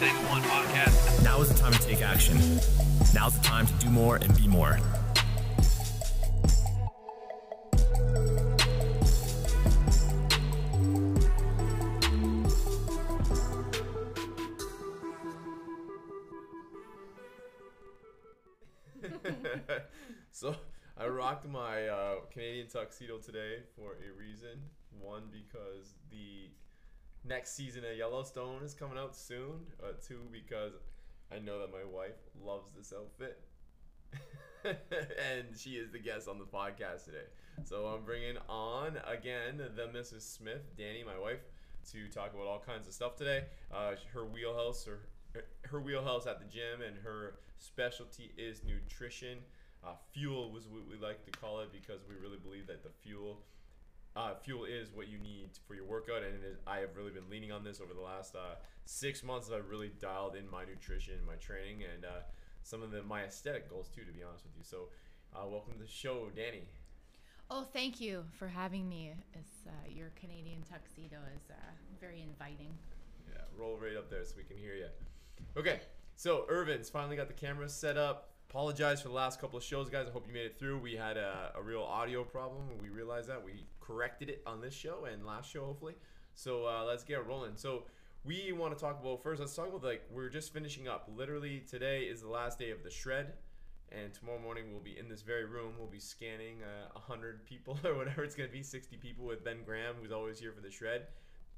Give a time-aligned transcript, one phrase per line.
[0.00, 1.22] Segment One podcast.
[1.22, 2.38] Now is the time to take action.
[3.12, 4.78] Now's the time to do more and be more.
[20.30, 20.56] so
[20.96, 24.62] I rocked my uh, Canadian tuxedo today for a reason.
[24.98, 26.48] One, because the
[27.24, 29.66] next season of Yellowstone is coming out soon.
[29.82, 30.72] Uh, two, because
[31.32, 33.40] I know that my wife loves this outfit.
[34.64, 37.26] and she is the guest on the podcast today.
[37.64, 40.22] So I'm bringing on again the Mrs.
[40.22, 41.40] Smith, Danny, my wife,
[41.92, 43.44] to talk about all kinds of stuff today.
[43.72, 45.00] Uh, her wheelhouse, or
[45.62, 49.38] her wheelhouse at the gym, and her specialty is nutrition.
[49.84, 52.90] Uh, fuel was what we like to call it because we really believe that the
[53.02, 53.44] fuel
[54.16, 57.28] uh, fuel is what you need for your workout, and it, I have really been
[57.30, 59.50] leaning on this over the last uh, six months.
[59.54, 62.22] I've really dialed in my nutrition, my training, and uh,
[62.62, 64.02] some of the my aesthetic goals too.
[64.04, 64.88] To be honest with you, so
[65.34, 66.64] uh, welcome to the show, Danny.
[67.52, 69.12] Oh, thank you for having me.
[69.34, 71.54] It's, uh, your Canadian tuxedo is uh,
[72.00, 72.72] very inviting.
[73.28, 74.86] Yeah, roll right up there so we can hear you.
[75.56, 75.80] Okay,
[76.14, 78.28] so Irvin's finally got the camera set up.
[78.48, 80.06] Apologize for the last couple of shows, guys.
[80.08, 80.78] I hope you made it through.
[80.78, 82.62] We had a, a real audio problem.
[82.80, 83.44] We realized that.
[83.44, 85.94] We corrected it on this show and last show, hopefully.
[86.34, 87.52] So uh, let's get rolling.
[87.56, 87.84] So
[88.24, 89.40] we want to talk about first.
[89.40, 91.08] Let's talk about like we're just finishing up.
[91.14, 93.32] Literally today is the last day of the shred,
[93.90, 95.72] and tomorrow morning we'll be in this very room.
[95.78, 99.58] We'll be scanning uh, hundred people or whatever it's gonna be, sixty people with Ben
[99.64, 101.06] Graham, who's always here for the shred.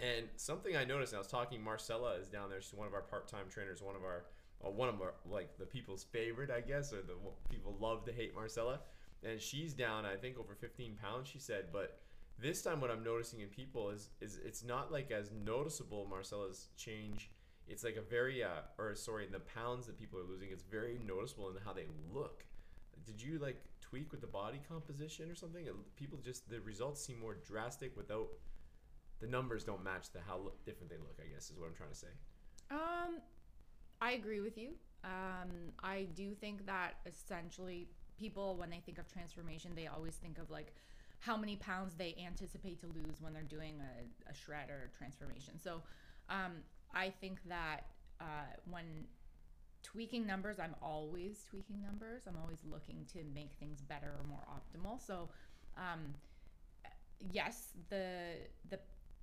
[0.01, 2.61] And something I noticed, I was talking, Marcella is down there.
[2.61, 4.25] She's one of our part-time trainers, one of our
[4.65, 7.15] uh, one of our like the people's favorite, I guess, or the
[7.51, 8.81] people love to hate Marcella.
[9.25, 11.29] And she's down, I think, over 15 pounds.
[11.29, 12.01] She said, but
[12.39, 16.69] this time, what I'm noticing in people is is it's not like as noticeable Marcella's
[16.77, 17.31] change.
[17.69, 20.49] It's like a very uh, or sorry, the pounds that people are losing.
[20.51, 22.45] It's very noticeable in how they look.
[23.05, 25.67] Did you like tweak with the body composition or something?
[25.97, 28.29] People just the results seem more drastic without
[29.21, 31.17] the numbers don't match the how different they look.
[31.21, 32.09] I guess is what I'm trying to say.
[32.71, 33.21] Um,
[34.01, 34.71] I agree with you.
[35.05, 37.89] Um, I do think that essentially
[38.19, 40.75] people, when they think of transformation, they always think of like
[41.23, 45.55] how many pounds they anticipate to lose when they're doing a, a shred or transformation.
[45.57, 45.81] So
[46.29, 47.87] um, I think that
[48.21, 48.25] uh,
[48.69, 49.07] when
[49.85, 52.23] tweaking numbers, I'm always tweaking numbers.
[52.27, 55.01] I'm always looking to make things better or more optimal.
[55.01, 55.29] So
[55.77, 56.15] um,
[57.31, 58.35] yes, the
[58.69, 58.81] the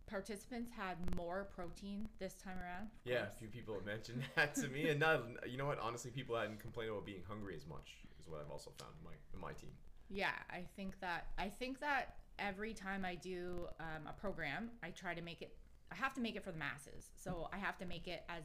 [0.07, 2.87] participants had more protein this time around.
[3.03, 5.79] Yeah, a few people have mentioned that to me, and not you know what?
[5.79, 9.03] Honestly, people hadn't complained about being hungry as much is what I've also found in
[9.03, 9.71] my in my team.
[10.09, 14.89] Yeah, I think that I think that every time I do um, a program, I
[14.89, 15.55] try to make it.
[15.91, 18.43] I have to make it for the masses, so I have to make it as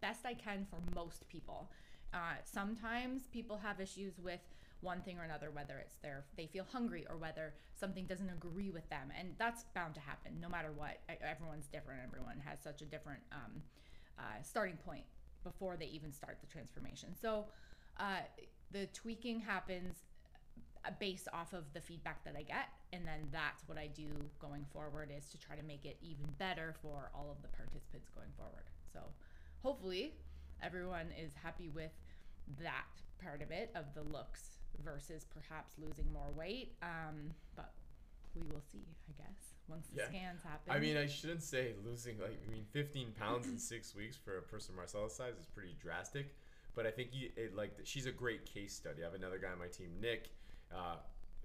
[0.00, 1.70] best I can for most people.
[2.12, 4.40] Uh, sometimes people have issues with
[4.80, 8.70] one thing or another, whether it's their they feel hungry or whether something doesn't agree
[8.70, 10.98] with them, and that's bound to happen no matter what.
[11.08, 12.02] Everyone's different.
[12.06, 13.62] Everyone has such a different um,
[14.18, 15.04] uh, starting point
[15.42, 17.10] before they even start the transformation.
[17.20, 17.46] So
[17.98, 18.20] uh,
[18.70, 19.96] the tweaking happens
[20.98, 24.08] based off of the feedback that I get, and then that's what I do
[24.40, 28.08] going forward is to try to make it even better for all of the participants
[28.14, 28.64] going forward.
[28.92, 29.00] So
[29.62, 30.14] hopefully
[30.62, 31.92] everyone is happy with
[32.62, 32.86] that
[33.22, 36.72] part of it of the looks versus perhaps losing more weight.
[36.82, 37.72] Um, but
[38.34, 40.08] we will see, I guess, once the yeah.
[40.08, 40.72] scans happen.
[40.72, 44.38] I mean, I shouldn't say losing like I mean, 15 pounds in six weeks for
[44.38, 46.34] a person Marcella's size is pretty drastic.
[46.74, 49.02] But I think you, it like she's a great case study.
[49.02, 50.30] I have another guy on my team, Nick.
[50.72, 50.96] Uh,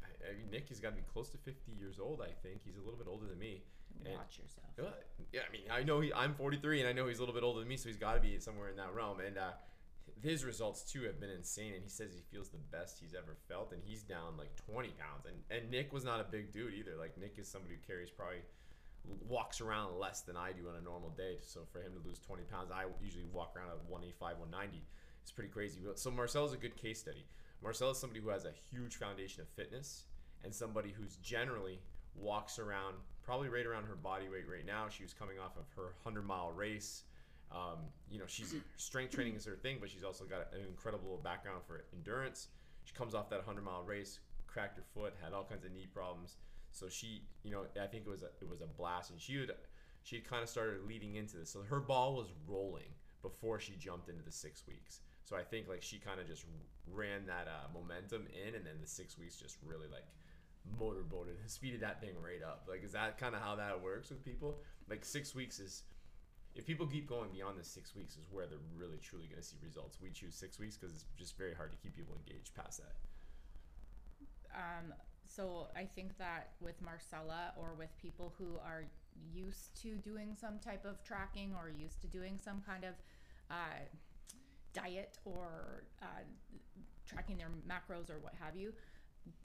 [0.04, 2.22] I Nick has got to be close to 50 years old.
[2.22, 3.64] I think he's a little bit older than me.
[4.04, 4.68] Watch yourself.
[4.80, 4.96] Uh,
[5.32, 7.44] yeah, I mean, I know he, I'm 43, and I know he's a little bit
[7.44, 9.20] older than me, so he's got to be somewhere in that realm.
[9.20, 9.52] And uh,
[10.22, 13.38] his results too have been insane, and he says he feels the best he's ever
[13.48, 15.26] felt, and he's down like 20 pounds.
[15.26, 16.96] And and Nick was not a big dude either.
[17.00, 18.42] Like Nick is somebody who carries probably
[19.28, 21.38] walks around less than I do on a normal day.
[21.42, 24.84] So for him to lose 20 pounds, I usually walk around at 185, 190.
[25.22, 25.80] It's pretty crazy.
[25.96, 27.26] So Marcel is a good case study.
[27.62, 30.04] Marcel is somebody who has a huge foundation of fitness
[30.44, 31.80] and somebody who's generally
[32.16, 34.88] walks around probably right around her body weight right now.
[34.90, 37.04] She was coming off of her 100 mile race.
[37.52, 37.80] Um,
[38.10, 41.62] you know, she's strength training is her thing, but she's also got an incredible background
[41.66, 42.48] for endurance.
[42.84, 45.88] She comes off that 100 mile race, cracked her foot, had all kinds of knee
[45.92, 46.38] problems.
[46.72, 49.38] So she, you know, I think it was a, it was a blast, and she
[49.38, 49.52] would
[50.04, 51.50] she kind of started leading into this.
[51.50, 52.94] So her ball was rolling
[53.24, 55.00] before she jumped into the six weeks.
[55.26, 56.46] So I think like she kind of just
[56.88, 60.06] ran that uh, momentum in, and then the six weeks just really like
[60.80, 62.66] motorboated, speeded that thing right up.
[62.70, 64.60] Like, is that kind of how that works with people?
[64.88, 65.84] Like six weeks is
[66.56, 69.48] if people keep going beyond the six weeks, is where they're really truly going to
[69.48, 69.98] see results.
[70.02, 72.96] We choose six weeks because it's just very hard to keep people engaged past that.
[74.56, 74.94] Um,
[75.28, 78.86] so I think that with Marcella or with people who are
[79.34, 82.94] used to doing some type of tracking or used to doing some kind of
[83.52, 83.84] uh,
[84.76, 86.24] diet or uh,
[87.08, 88.74] tracking their macros or what have you,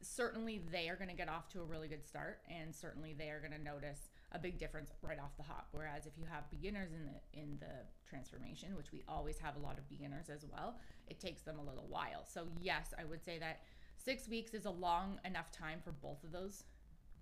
[0.03, 3.31] certainly they are going to get off to a really good start and certainly they
[3.31, 5.69] are going to notice a big difference right off the hop.
[5.73, 9.59] Whereas if you have beginners in the in the transformation which we always have a
[9.59, 10.79] lot of beginners as well
[11.09, 12.25] it takes them a little while.
[12.27, 13.61] So yes i would say that
[13.97, 16.65] six weeks is a long enough time for both of those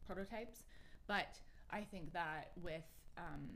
[0.07, 0.65] prototypes.
[1.07, 1.39] But
[1.71, 3.49] i think that with um,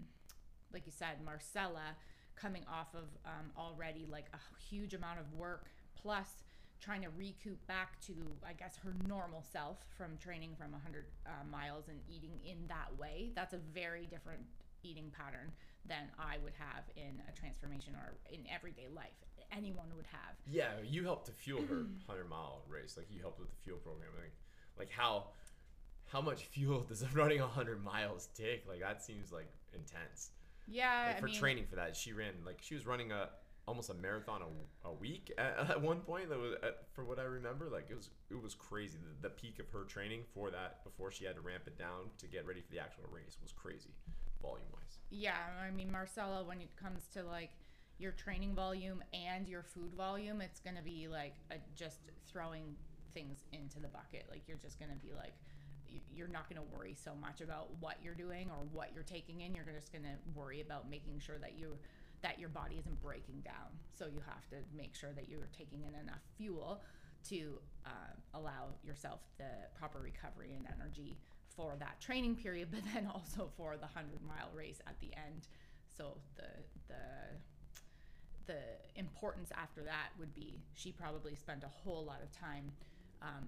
[0.73, 1.97] like you said marcella
[2.37, 5.67] coming off of um, already like a huge amount of work
[6.01, 6.43] plus
[6.81, 8.13] trying to recoup back to
[8.47, 12.89] i guess her normal self from training from 100 uh, miles and eating in that
[12.99, 14.43] way that's a very different
[14.83, 15.53] eating pattern
[15.87, 19.13] than i would have in a transformation or in everyday life
[19.57, 22.97] anyone would have Yeah, you helped to fuel her hundred mile race.
[22.97, 24.11] Like you helped with the fuel program.
[24.19, 24.33] Like,
[24.79, 25.29] like how
[26.07, 28.67] how much fuel does running hundred miles take?
[28.69, 30.31] Like that seems like intense.
[30.67, 33.29] Yeah Like I for mean, training for that, she ran like she was running a
[33.69, 36.29] almost a marathon a, a week at, at one point.
[36.29, 37.69] That was at, for what I remember.
[37.71, 38.99] Like it was it was crazy.
[38.99, 42.11] The, the peak of her training for that before she had to ramp it down
[42.19, 43.91] to get ready for the actual race was crazy,
[44.41, 44.99] volume wise.
[45.11, 45.37] yeah
[45.67, 47.51] i mean marcella when it comes to like
[47.99, 52.75] your training volume and your food volume it's going to be like a, just throwing
[53.15, 55.35] things into the bucket like you're just going to be like
[56.15, 59.41] you're not going to worry so much about what you're doing or what you're taking
[59.41, 59.55] in.
[59.55, 61.77] You're just going to worry about making sure that you
[62.23, 63.75] that your body isn't breaking down.
[63.99, 66.81] So you have to make sure that you're taking in enough fuel
[67.29, 71.17] to uh, allow yourself the proper recovery and energy
[71.57, 75.49] for that training period but then also for the 100 mile race at the end.
[75.97, 76.49] So the
[76.89, 77.03] the
[78.47, 78.61] the
[78.97, 82.73] importance after that would be she probably spent a whole lot of time
[83.23, 83.47] um,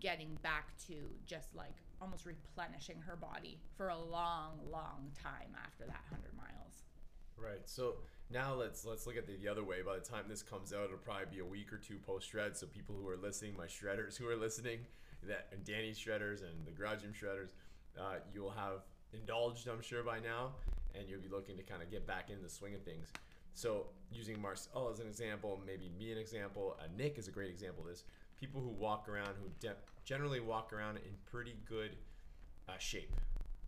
[0.00, 0.94] getting back to
[1.26, 6.82] just like almost replenishing her body for a long, long time after that 100 miles.
[7.36, 7.62] Right.
[7.64, 7.96] So
[8.30, 9.82] now let's let's look at the, the other way.
[9.82, 12.56] By the time this comes out, it'll probably be a week or two post shred.
[12.56, 14.80] So people who are listening, my shredders who are listening,
[15.26, 17.50] that and Danny's shredders and the garage gym shredders,
[17.98, 18.82] uh, you'll have
[19.12, 20.52] indulged, I'm sure by now,
[20.94, 23.08] and you'll be looking to kind of get back in the swing of things.
[23.54, 27.50] So using Marcel as an example, maybe me an example, uh, Nick is a great
[27.50, 28.04] example of this.
[28.38, 31.96] People who walk around who de- generally walk around in pretty good
[32.68, 33.14] uh, shape.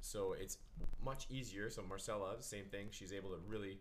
[0.01, 0.59] So it's
[1.05, 1.71] much easier.
[1.71, 2.89] So Marcella, same thing.
[2.91, 3.79] She's able to really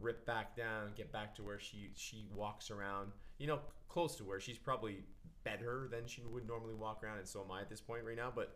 [0.00, 3.12] rip back down, get back to where she she walks around.
[3.38, 5.04] You know, close to where she's probably
[5.44, 8.16] better than she would normally walk around, and so am I at this point right
[8.16, 8.32] now.
[8.34, 8.54] But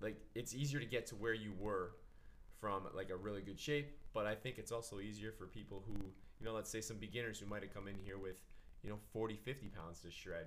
[0.00, 1.92] like, it's easier to get to where you were
[2.60, 3.96] from like a really good shape.
[4.12, 7.38] But I think it's also easier for people who, you know, let's say some beginners
[7.38, 8.36] who might have come in here with,
[8.82, 10.46] you know, 40, 50 pounds to shred.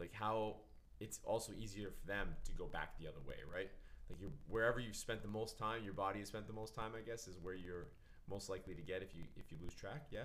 [0.00, 0.56] Like how
[0.98, 3.70] it's also easier for them to go back the other way, right?
[4.08, 6.92] Like you're wherever you've spent the most time, your body has spent the most time,
[6.96, 7.88] I guess, is where you're
[8.28, 10.06] most likely to get if you if you lose track.
[10.10, 10.24] Yeah.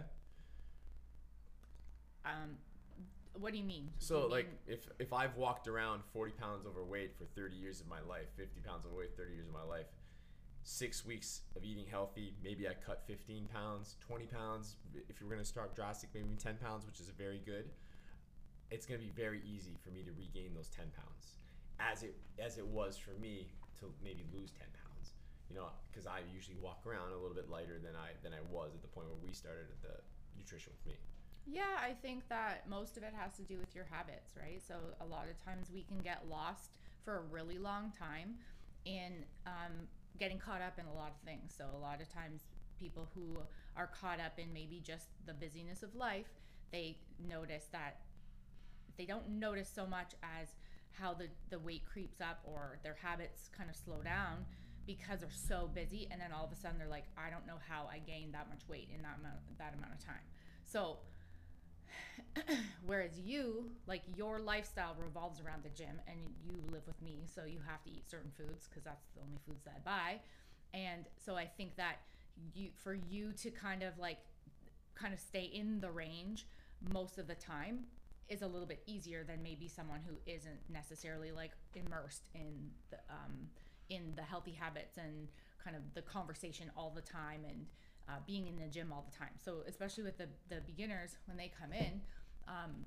[2.25, 2.57] Um,
[3.39, 3.89] what do you mean?
[3.99, 7.81] So You like mean- if if I've walked around 40 pounds overweight for 30 years
[7.81, 9.87] of my life, 50 pounds overweight 30 years of my life,
[10.63, 14.77] six weeks of eating healthy, maybe I cut 15 pounds, 20 pounds.
[15.09, 17.69] If you're gonna start drastic, maybe 10 pounds, which is very good.
[18.75, 21.39] It's gonna be very easy for me to regain those 10 pounds,
[21.79, 23.47] as it as it was for me
[23.79, 25.15] to maybe lose 10 pounds.
[25.47, 28.43] You know, because I usually walk around a little bit lighter than I than I
[28.51, 29.95] was at the point where we started at the
[30.37, 30.99] nutrition with me.
[31.47, 34.61] Yeah, I think that most of it has to do with your habits, right?
[34.67, 36.71] So a lot of times we can get lost
[37.05, 38.35] for a really long time
[38.83, 39.87] in um,
[40.19, 41.53] getting caught up in a lot of things.
[41.55, 42.41] So a lot of times
[42.77, 43.37] people who
[43.77, 46.27] are caught up in maybe just the busyness of life,
[46.71, 46.97] they
[47.29, 47.99] notice that
[48.97, 50.49] they don't notice so much as
[50.91, 54.45] how the, the weight creeps up or their habits kind of slow down
[54.87, 57.57] because they're so busy and then all of a sudden they're like i don't know
[57.67, 60.23] how i gained that much weight in that amount that amount of time.
[60.63, 60.97] So
[62.85, 67.45] whereas you like your lifestyle revolves around the gym and you live with me so
[67.45, 70.19] you have to eat certain foods because that's the only foods that i buy.
[70.73, 71.97] And so i think that
[72.53, 74.19] you for you to kind of like
[74.93, 76.47] kind of stay in the range
[76.93, 77.85] most of the time
[78.29, 82.97] is a little bit easier than maybe someone who isn't necessarily like immersed in the
[83.09, 83.49] um,
[83.89, 85.27] in the healthy habits and
[85.63, 87.65] kind of the conversation all the time and
[88.09, 89.33] uh, being in the gym all the time.
[89.43, 92.01] So especially with the the beginners when they come in,
[92.47, 92.85] um,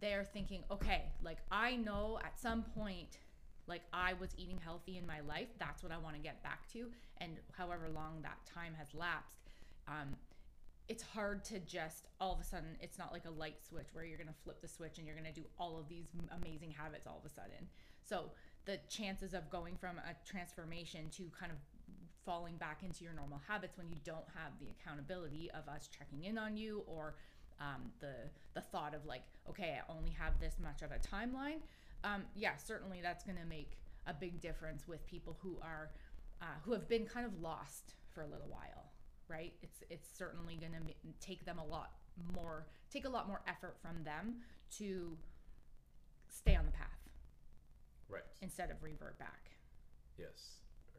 [0.00, 3.18] they're thinking, okay, like I know at some point,
[3.66, 5.48] like I was eating healthy in my life.
[5.58, 6.86] That's what I want to get back to,
[7.18, 9.38] and however long that time has lapsed.
[9.88, 10.16] um,
[10.88, 14.04] it's hard to just all of a sudden it's not like a light switch where
[14.04, 16.06] you're going to flip the switch and you're going to do all of these
[16.40, 17.68] amazing habits all of a sudden.
[18.02, 18.30] So
[18.64, 21.58] the chances of going from a transformation to kind of
[22.24, 26.24] falling back into your normal habits when you don't have the accountability of us checking
[26.24, 27.14] in on you or
[27.60, 28.14] um, the
[28.54, 31.60] the thought of like okay i only have this much of a timeline
[32.04, 35.90] um, yeah certainly that's going to make a big difference with people who are
[36.42, 38.87] uh, who have been kind of lost for a little while
[39.28, 40.80] right it's it's certainly going to
[41.26, 41.92] take them a lot
[42.34, 44.36] more take a lot more effort from them
[44.70, 45.16] to
[46.28, 46.86] stay on the path
[48.08, 48.22] Right.
[48.40, 49.50] instead of revert back
[50.18, 50.54] Yes.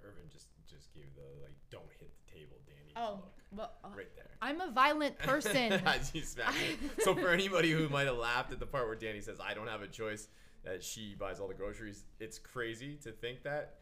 [0.05, 2.93] Irvin just just gave the like don't hit the table, Danny.
[2.95, 3.31] oh look.
[3.51, 4.29] well uh, right there.
[4.41, 6.77] i'm a violent person As you smack it.
[7.03, 9.67] So for anybody who might have laughed at the part where Danny says, "I don't
[9.67, 10.27] have a choice,"
[10.63, 13.75] that she buys all the groceries, it's crazy to think that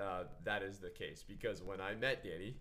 [0.00, 2.56] uh, that is the case because when I met Danny,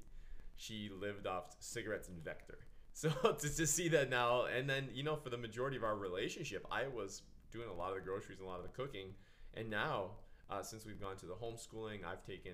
[0.57, 2.59] she lived off cigarettes and Vector.
[2.97, 5.95] So to, to see that now, and then you know, for the majority of our
[5.95, 7.21] relationship, I was
[7.51, 9.09] doing a lot of the groceries and a lot of the cooking,
[9.53, 10.13] and now
[10.49, 12.53] uh, since we've gone to the homeschooling, I've taken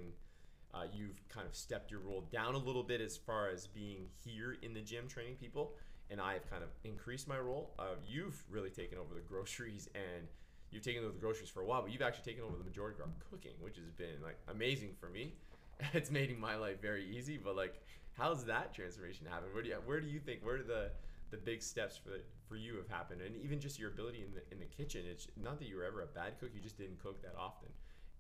[0.74, 4.08] uh, you've kind of stepped your role down a little bit as far as being
[4.24, 5.76] here in the gym training people,
[6.10, 7.74] and I've kind of increased my role.
[7.78, 10.28] Uh, you've really taken over the groceries, and
[10.72, 12.96] you've taken over the groceries for a while, but you've actually taken over the majority
[13.00, 15.36] of our cooking, which has been like amazing for me.
[15.94, 17.82] it's making my life very easy, but like,
[18.14, 19.48] how's that transformation happen?
[19.54, 20.92] Where do you where do you think where do the
[21.32, 22.12] the big steps for
[22.48, 25.04] for you have happened, and even just your ability in the in the kitchen?
[25.06, 27.70] It's not that you were ever a bad cook; you just didn't cook that often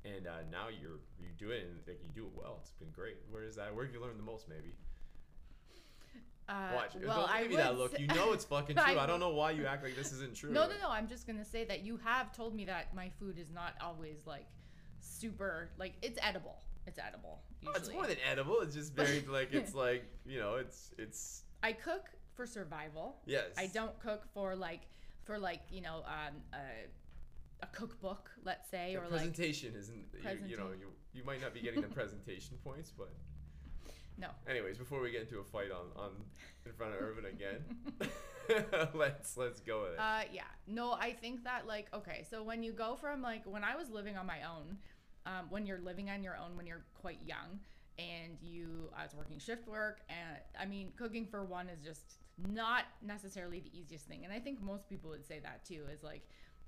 [0.06, 2.60] and uh, now you're you do it and like you do it well.
[2.62, 3.18] It's been great.
[3.32, 3.74] Where is that?
[3.74, 4.50] Where have you learned the most?
[4.50, 4.74] Maybe.
[6.50, 6.92] uh, Watch.
[7.06, 7.98] well don't i give me that look.
[8.00, 8.86] You know it's fucking true.
[8.86, 10.52] I I, don't know why you act like this isn't true.
[10.52, 10.90] No, no, no.
[10.90, 14.18] I'm just gonna say that you have told me that my food is not always
[14.26, 14.48] like
[15.00, 16.58] super like it's edible.
[16.86, 17.42] It's edible.
[17.66, 18.60] Oh, it's more than edible.
[18.62, 23.18] It's just very like it's like you know it's it's I cook for survival.
[23.26, 23.46] yes.
[23.58, 24.82] I don't cook for like
[25.24, 30.06] for like you know um, a, a cookbook, let's say, The or like presentation isn't
[30.14, 33.14] you, you know you you might not be getting the presentation points, but
[34.18, 34.28] no.
[34.48, 36.12] anyways, before we get into a fight on on
[36.66, 37.64] in front of Irvin again,
[38.94, 40.00] let's let's go with it.
[40.00, 40.44] Uh, yeah.
[40.68, 43.90] No, I think that like okay, so when you go from like when I was
[43.90, 44.78] living on my own,
[45.26, 47.60] um, when you're living on your own when you're quite young,
[47.98, 52.16] and you I was working shift work, and I mean cooking for one is just
[52.38, 55.84] not necessarily the easiest thing, and I think most people would say that too.
[55.92, 56.24] Is like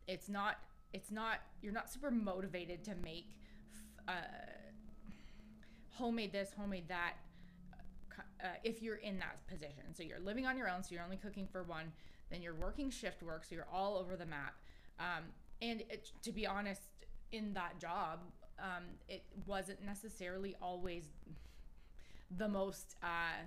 [0.07, 0.57] it's not
[0.93, 3.37] it's not you're not super motivated to make
[4.07, 4.13] uh,
[5.89, 7.13] homemade this homemade that
[8.43, 9.93] uh, if you're in that position.
[9.93, 11.91] So you're living on your own, so you're only cooking for one.
[12.29, 14.55] Then you're working shift work, so you're all over the map.
[14.99, 15.25] Um,
[15.61, 16.81] and it, to be honest,
[17.31, 18.19] in that job,
[18.59, 21.03] um, it wasn't necessarily always
[22.37, 23.43] the most uh,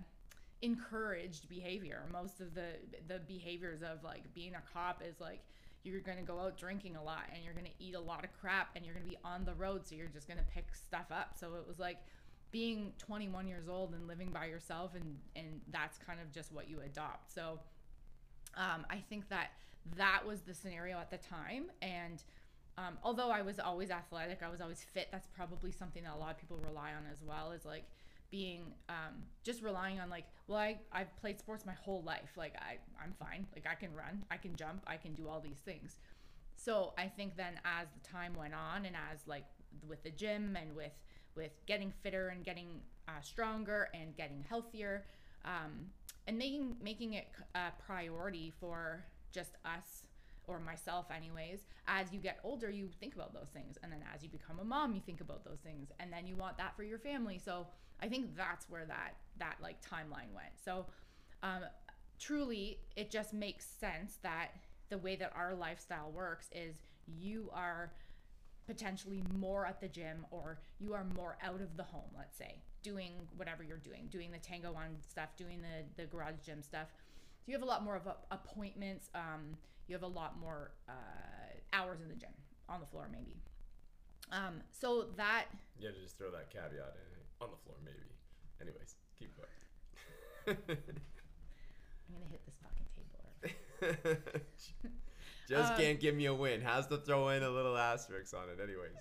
[0.62, 2.04] encouraged behavior.
[2.12, 5.40] Most of the the behaviors of like being a cop is like
[5.84, 8.70] you're gonna go out drinking a lot and you're gonna eat a lot of crap
[8.76, 11.34] and you're gonna be on the road, so you're just gonna pick stuff up.
[11.38, 11.98] So it was like
[12.50, 16.68] being 21 years old and living by yourself and and that's kind of just what
[16.68, 17.58] you adopt so
[18.56, 19.50] um, i think that
[19.96, 22.22] that was the scenario at the time and
[22.78, 26.18] um, although i was always athletic i was always fit that's probably something that a
[26.18, 27.84] lot of people rely on as well is like
[28.30, 32.54] being um, just relying on like well I, i've played sports my whole life like
[32.56, 35.58] I, i'm fine like i can run i can jump i can do all these
[35.58, 35.96] things.
[36.56, 39.44] So i think then as the time went on and as like
[39.88, 40.92] with the gym and with
[41.36, 45.04] with getting fitter and getting uh, stronger and getting healthier
[45.44, 45.86] um,
[46.26, 50.02] and making making it a priority for just us
[50.48, 53.76] or myself anyways as you get older you think about those things.
[53.82, 55.90] And then as you become a mom you think about those things.
[56.00, 57.38] And then you want that for your family.
[57.42, 57.66] So
[58.00, 60.54] i think that's where that that like timeline went.
[60.64, 60.86] So
[61.42, 61.62] um,
[62.18, 64.48] truly it just makes sense that
[64.88, 66.76] the way that our lifestyle works is
[67.06, 67.92] you are
[68.66, 72.60] potentially more at the gym or you are more out of the home let's say
[72.82, 76.88] doing whatever you're doing doing the tango one stuff doing the the garage gym stuff.
[77.40, 79.56] So you have a lot more of a, appointments um,
[79.88, 80.92] you have a lot more uh,
[81.72, 82.30] hours in the gym
[82.68, 83.34] on the floor maybe
[84.30, 85.46] um, so that
[85.80, 87.96] yeah, to just throw that caveat in on the floor, maybe.
[88.60, 89.48] Anyways, keep going.
[90.48, 92.86] i'm gonna hit this fucking
[94.02, 94.22] table
[95.48, 96.60] Just Um, can't give me a win.
[96.60, 98.92] Has to throw in a little asterisk on it, anyways.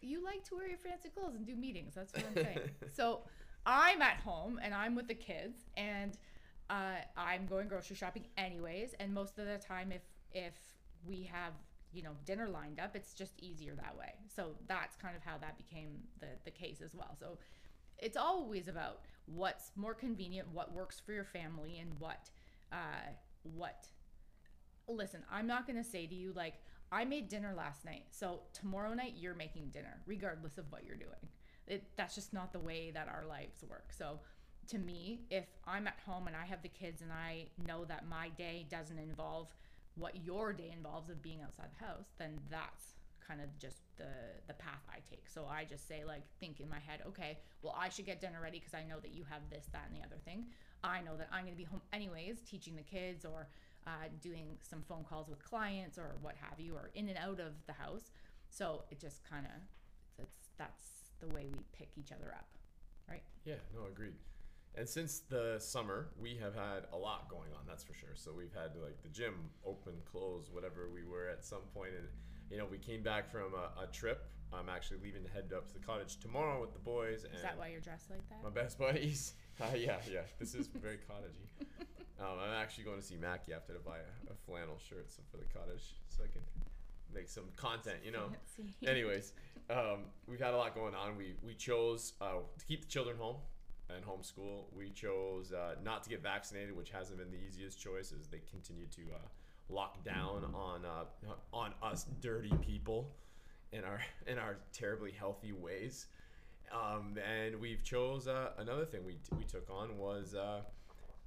[0.00, 1.94] you like to wear your fancy clothes and do meetings.
[1.94, 2.70] That's what I'm saying.
[2.94, 3.22] so
[3.66, 6.16] I'm at home and I'm with the kids and
[6.70, 8.94] uh, I'm going grocery shopping anyways.
[9.00, 10.54] And most of the time, if if
[11.06, 11.52] we have
[11.92, 14.14] you know dinner lined up, it's just easier that way.
[14.34, 17.16] So that's kind of how that became the the case as well.
[17.18, 17.38] So
[17.98, 22.30] it's always about what's more convenient, what works for your family, and what,
[22.72, 23.10] uh,
[23.42, 23.88] what.
[24.86, 26.54] Listen, I'm not gonna say to you like
[26.90, 30.96] I made dinner last night, so tomorrow night you're making dinner, regardless of what you're
[30.96, 31.28] doing.
[31.66, 33.92] It, that's just not the way that our lives work.
[33.92, 34.20] So,
[34.68, 38.08] to me, if I'm at home and I have the kids and I know that
[38.08, 39.48] my day doesn't involve
[39.98, 42.94] what your day involves of being outside the house, then that's
[43.26, 44.08] kind of just the
[44.46, 45.28] the path I take.
[45.28, 48.40] So I just say like think in my head, okay, well I should get dinner
[48.42, 50.46] ready because I know that you have this, that, and the other thing.
[50.82, 53.48] I know that I'm going to be home anyways, teaching the kids or
[53.86, 57.40] uh, doing some phone calls with clients or what have you, or in and out
[57.40, 58.10] of the house.
[58.50, 59.60] So it just kind of
[60.16, 60.84] that's that's
[61.20, 62.48] the way we pick each other up,
[63.08, 63.22] right?
[63.44, 64.14] Yeah, no, agreed.
[64.78, 67.62] And since the summer, we have had a lot going on.
[67.66, 68.14] That's for sure.
[68.14, 69.34] So we've had like the gym
[69.66, 72.06] open, close, whatever we were at some point, and
[72.48, 74.30] you know we came back from a, a trip.
[74.52, 77.24] I'm actually leaving to head up to the cottage tomorrow with the boys.
[77.24, 78.42] And Is that why you're dressed like that?
[78.42, 79.34] my best buddies.
[79.60, 80.20] Uh, yeah, yeah.
[80.38, 81.66] This is very cottagey.
[82.20, 85.22] Um, I'm actually going to see Mackie after to buy a, a flannel shirt so
[85.30, 86.42] for the cottage, so I can
[87.14, 87.98] make some content.
[88.04, 88.26] You know.
[88.86, 89.32] Anyways,
[89.70, 91.16] um, we've had a lot going on.
[91.16, 93.36] We we chose uh, to keep the children home
[93.94, 94.64] and homeschool.
[94.76, 98.40] We chose uh, not to get vaccinated, which hasn't been the easiest choice, as they
[98.50, 99.18] continue to uh,
[99.68, 103.10] lock down on uh, on us dirty people
[103.72, 106.06] in our in our terribly healthy ways.
[106.72, 110.60] Um, and we've chose uh, another thing we, we took on was uh,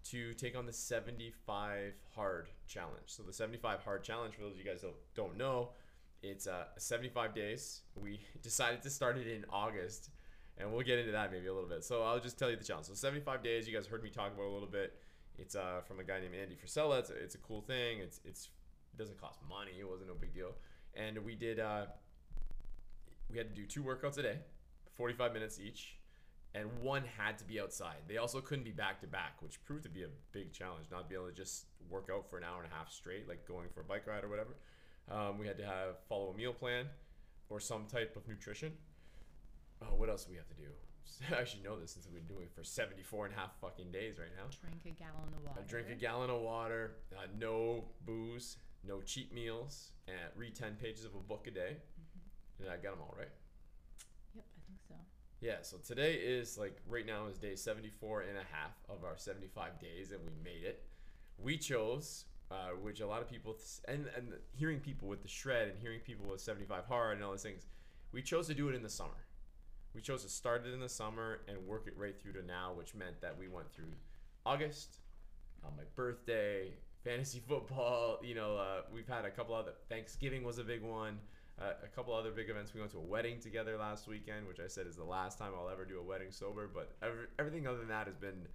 [0.10, 3.08] to take on the 75 hard challenge.
[3.08, 5.70] So the 75 hard challenge, for those of you guys that don't know,
[6.24, 7.82] it's uh, 75 days.
[7.96, 10.10] We decided to start it in August,
[10.58, 11.84] and we'll get into that maybe a little bit.
[11.84, 12.88] So I'll just tell you the challenge.
[12.88, 13.67] So 75 days.
[13.67, 14.98] You guys heard me talk about a little bit.
[15.38, 17.00] It's uh, from a guy named Andy Frisella.
[17.00, 18.00] It's a, it's a cool thing.
[18.00, 18.50] It's it's
[18.93, 19.72] it doesn't cost money.
[19.79, 20.53] It wasn't no big deal.
[20.93, 21.86] And we did uh,
[23.31, 24.39] we had to do two workouts a day,
[24.91, 25.96] 45 minutes each,
[26.53, 27.98] and one had to be outside.
[28.08, 30.88] They also couldn't be back to back, which proved to be a big challenge.
[30.91, 33.48] Not be able to just work out for an hour and a half straight, like
[33.48, 34.55] going for a bike ride or whatever.
[35.10, 36.85] Um, we had to have follow a meal plan
[37.50, 38.74] or some type of nutrition.
[39.81, 40.70] Oh, what else do we have to do?
[41.39, 43.91] I should know this since we've been doing it for 74 and a half fucking
[43.91, 44.50] days right now.
[44.61, 45.59] Drink a gallon of water.
[45.59, 50.77] I drink a gallon of water, uh, no booze, no cheat meals, and read 10
[50.81, 51.77] pages of a book a day.
[52.59, 53.29] And I got them all right.
[54.35, 54.96] Yep, I think so.
[55.41, 59.17] Yeah, so today is like right now is day 74 and a half of our
[59.17, 60.83] 75 days, and we made it.
[61.37, 65.70] We chose, uh, which a lot of people, and, and hearing people with the shred
[65.70, 67.65] and hearing people with 75 hard and all those things,
[68.11, 69.17] we chose to do it in the summer.
[69.94, 72.74] We chose to start it in the summer and work it right through to now,
[72.74, 73.94] which meant that we went through
[74.46, 75.00] August,
[75.64, 76.74] on my birthday,
[77.04, 78.20] fantasy football.
[78.24, 79.74] You know, uh, we've had a couple other.
[79.90, 81.20] Thanksgiving was a big one.
[81.60, 82.74] Uh, a couple other big events.
[82.74, 85.51] We went to a wedding together last weekend, which I said is the last time
[85.56, 86.70] I'll ever do a wedding sober.
[86.74, 88.48] But every, everything other than that has been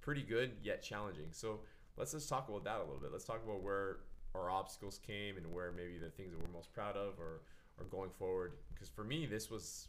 [0.00, 1.28] pretty good yet challenging.
[1.30, 1.60] So
[1.96, 3.10] let's just talk about that a little bit.
[3.12, 3.98] Let's talk about where
[4.34, 7.40] our obstacles came and where maybe the things that we're most proud of or,
[7.78, 8.54] or going forward.
[8.74, 9.88] Because for me, this was,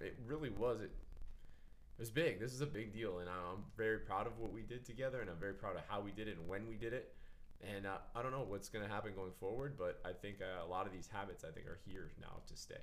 [0.00, 2.40] it really was, it, it was big.
[2.40, 3.18] This is a big deal.
[3.18, 5.20] And I'm very proud of what we did together.
[5.20, 7.14] And I'm very proud of how we did it and when we did it.
[7.62, 10.64] And uh, I don't know what's going to happen going forward, but I think uh,
[10.64, 12.80] a lot of these habits I think are here now to stay.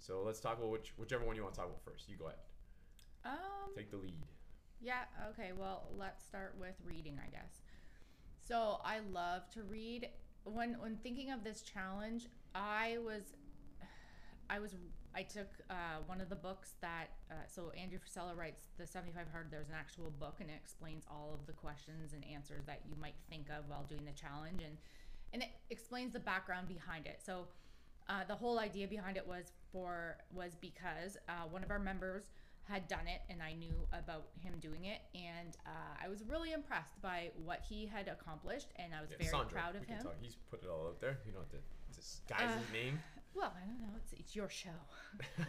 [0.00, 2.08] So let's talk about which whichever one you want to talk about first.
[2.08, 2.38] You go ahead.
[3.24, 4.22] Um, Take the lead.
[4.80, 5.52] Yeah, okay.
[5.56, 7.62] Well, let's start with reading, I guess.
[8.46, 10.08] So, I love to read.
[10.44, 13.22] When when thinking of this challenge, I was
[14.50, 14.76] I was
[15.14, 15.74] I took uh,
[16.06, 19.74] one of the books that uh, so Andrew Frisella writes the 75 hard there's an
[19.78, 23.48] actual book and it explains all of the questions and answers that you might think
[23.50, 24.76] of while doing the challenge and
[25.32, 27.20] and it explains the background behind it.
[27.24, 27.48] So
[28.08, 32.30] uh, the whole idea behind it was for was because uh, one of our members
[32.64, 35.70] had done it and I knew about him doing it and uh,
[36.04, 39.74] I was really impressed by what he had accomplished and I was very Sandro, proud
[39.76, 40.02] of him.
[40.02, 40.14] talk.
[40.20, 41.18] He's put it all out there.
[41.26, 43.00] You don't have to disguise his Uh, name.
[43.34, 43.96] Well, I don't know.
[43.96, 44.70] It's it's your show.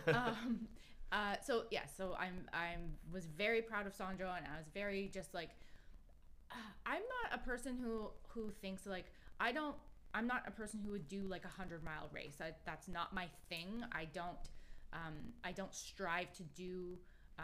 [0.14, 0.68] um,
[1.12, 5.10] uh, so yeah, so I'm I'm was very proud of Sandro, and I was very
[5.14, 5.50] just like,
[6.52, 9.06] uh, I'm not a person who who thinks like
[9.40, 9.76] I don't.
[10.14, 12.38] I'm not a person who would do like a hundred mile race.
[12.42, 13.84] I, that's not my thing.
[13.92, 14.50] I don't.
[14.92, 15.14] Um,
[15.44, 16.98] I don't strive to do
[17.38, 17.42] uh,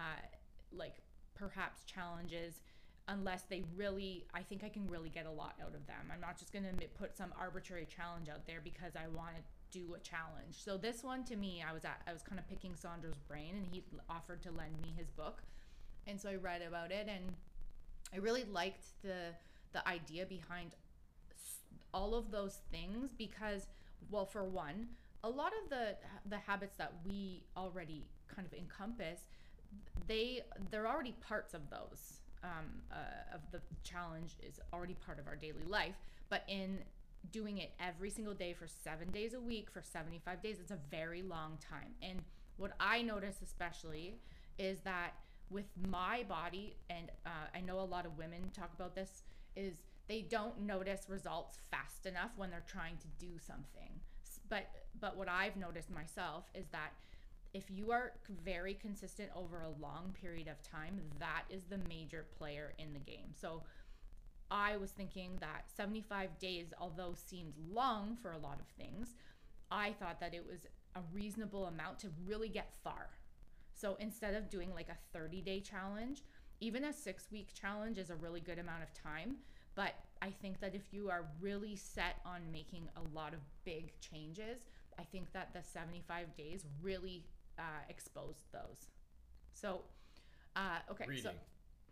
[0.72, 0.96] like
[1.36, 2.62] perhaps challenges
[3.08, 6.20] unless they really i think i can really get a lot out of them i'm
[6.20, 9.36] not just going to put some arbitrary challenge out there because i want
[9.72, 10.56] do a challenge.
[10.64, 13.56] So this one to me i was at i was kind of picking sandro's brain
[13.56, 15.42] and he offered to lend me his book.
[16.08, 17.34] And so i read about it and
[18.14, 19.34] i really liked the
[19.74, 20.76] the idea behind
[21.94, 23.68] all of those things because
[24.12, 24.88] well for one
[25.24, 25.96] a lot of the
[26.30, 29.22] the habits that we already kind of encompass
[30.08, 35.28] they they're already parts of those um, uh, of the challenge is already part of
[35.28, 35.96] our daily life.
[36.30, 36.80] But in
[37.32, 40.58] doing it every single day for seven days a week for 75 days.
[40.60, 41.94] It's a very long time.
[42.02, 42.22] And
[42.58, 44.16] what i notice especially
[44.58, 45.12] is that
[45.50, 49.24] with my body and uh, i know a lot of women talk about this
[49.56, 49.76] is
[50.08, 53.90] they don't notice results fast enough when they're trying to do something.
[54.50, 54.68] But
[55.00, 56.92] but what i've noticed myself is that
[57.54, 58.12] if you are
[58.44, 63.00] very consistent over a long period of time, that is the major player in the
[63.00, 63.34] game.
[63.34, 63.64] So
[64.52, 69.16] I was thinking that 75 days, although seemed long for a lot of things,
[69.72, 73.10] I thought that it was a reasonable amount to really get far.
[73.74, 76.22] So instead of doing like a 30 day challenge,
[76.62, 79.38] even a six week challenge is a really good amount of time.
[79.76, 83.92] But I think that if you are really set on making a lot of big
[84.00, 84.60] changes,
[84.98, 87.26] I think that the 75 days really
[87.60, 88.88] uh, exposed those.
[89.54, 89.82] So,
[90.56, 91.24] uh, okay, Reading.
[91.24, 91.32] so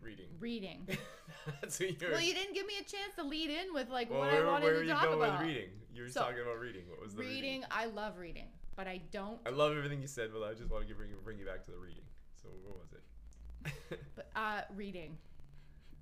[0.04, 0.26] Reading.
[0.38, 0.86] reading.
[1.60, 2.10] That's what you're.
[2.12, 4.46] well, you didn't give me a chance to lead in with like well, what where,
[4.46, 5.38] I wanted where to you talk going about.
[5.40, 5.68] with reading?
[5.94, 6.82] You were So, talking about reading.
[6.90, 7.34] What was the reading?
[7.42, 9.38] reading, I love reading, but I don't.
[9.46, 11.70] I love everything you said, but I just want to bring, bring you back to
[11.70, 12.02] the reading.
[12.42, 13.98] So what was it?
[14.16, 15.16] But uh, reading.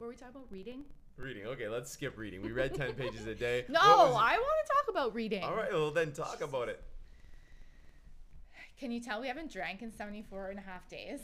[0.00, 0.84] Were we talking about reading?
[1.16, 1.46] reading.
[1.46, 2.42] Okay, let's skip reading.
[2.42, 3.64] We read 10 pages a day.
[3.68, 4.18] No, What was it?
[4.18, 5.44] I want to talk about reading.
[5.44, 6.82] All right, well then talk about it.
[8.80, 11.20] Can you tell we haven't drank in 74 and a half days?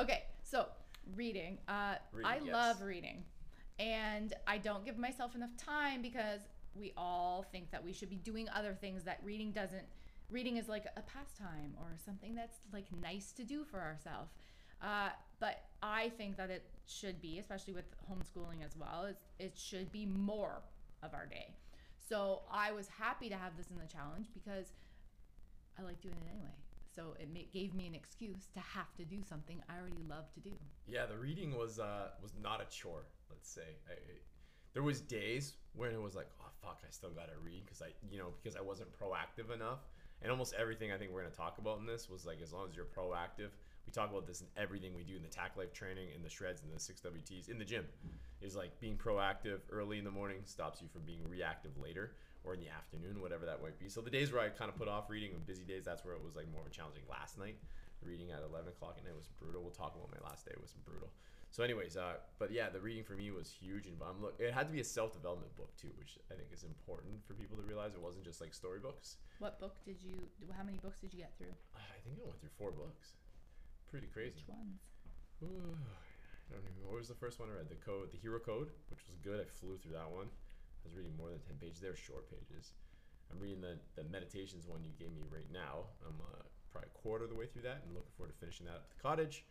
[0.00, 0.66] okay, so
[1.14, 1.58] reading.
[1.68, 2.52] Uh, Reading, I yes.
[2.52, 3.24] love reading.
[3.78, 6.40] And I don't give myself enough time because
[6.74, 9.84] we all think that we should be doing other things that reading doesn't.
[10.30, 14.32] Reading is like a pastime or something that's like nice to do for ourselves.
[14.82, 19.92] Uh, but I think that it should be, especially with homeschooling as well, it should
[19.92, 20.62] be more
[21.02, 21.54] of our day.
[22.08, 24.66] So I was happy to have this in the challenge because
[25.78, 26.54] I like doing it anyway.
[26.96, 30.32] So it ma- gave me an excuse to have to do something I already love
[30.32, 30.52] to do.
[30.88, 33.04] Yeah, the reading was uh was not a chore.
[33.30, 33.96] Let's say I, I-
[34.72, 37.88] there was days when it was like, oh fuck, I still gotta read because I
[38.10, 39.80] you know because I wasn't proactive enough.
[40.22, 42.68] And almost everything I think we're gonna talk about in this was like as long
[42.70, 43.50] as you're proactive.
[43.86, 46.28] We talk about this in everything we do in the TAC Life training, in the
[46.28, 47.84] shreds, in the six WTs, in the gym.
[48.42, 52.12] Is like being proactive early in the morning stops you from being reactive later
[52.46, 53.90] or in the afternoon, whatever that might be.
[53.90, 56.14] So the days where I kind of put off reading on busy days, that's where
[56.14, 57.02] it was like more of a challenging.
[57.10, 57.58] Last night,
[58.00, 59.60] reading at 11 o'clock at night was brutal.
[59.60, 60.54] We'll talk about my last day.
[60.54, 61.10] It was brutal.
[61.50, 64.36] So, anyways, uh, but yeah, the reading for me was huge, and I'm look.
[64.38, 67.56] It had to be a self-development book too, which I think is important for people
[67.56, 67.94] to realize.
[67.94, 69.16] It wasn't just like storybooks.
[69.38, 70.14] What book did you?
[70.56, 71.54] How many books did you get through?
[71.74, 73.14] I think I went through four books.
[73.88, 74.42] Pretty crazy.
[74.42, 74.82] Which ones?
[75.42, 75.78] Ooh,
[76.50, 76.82] I don't even.
[76.84, 77.70] What was the first one I read?
[77.70, 79.40] The code, the hero code, which was good.
[79.40, 80.28] I flew through that one.
[80.86, 81.82] I was reading more than ten pages.
[81.82, 82.70] They're short pages.
[83.26, 85.90] I'm reading the the meditations one you gave me right now.
[86.06, 88.66] I'm uh, probably a quarter of the way through that, and looking forward to finishing
[88.70, 89.42] that at the cottage.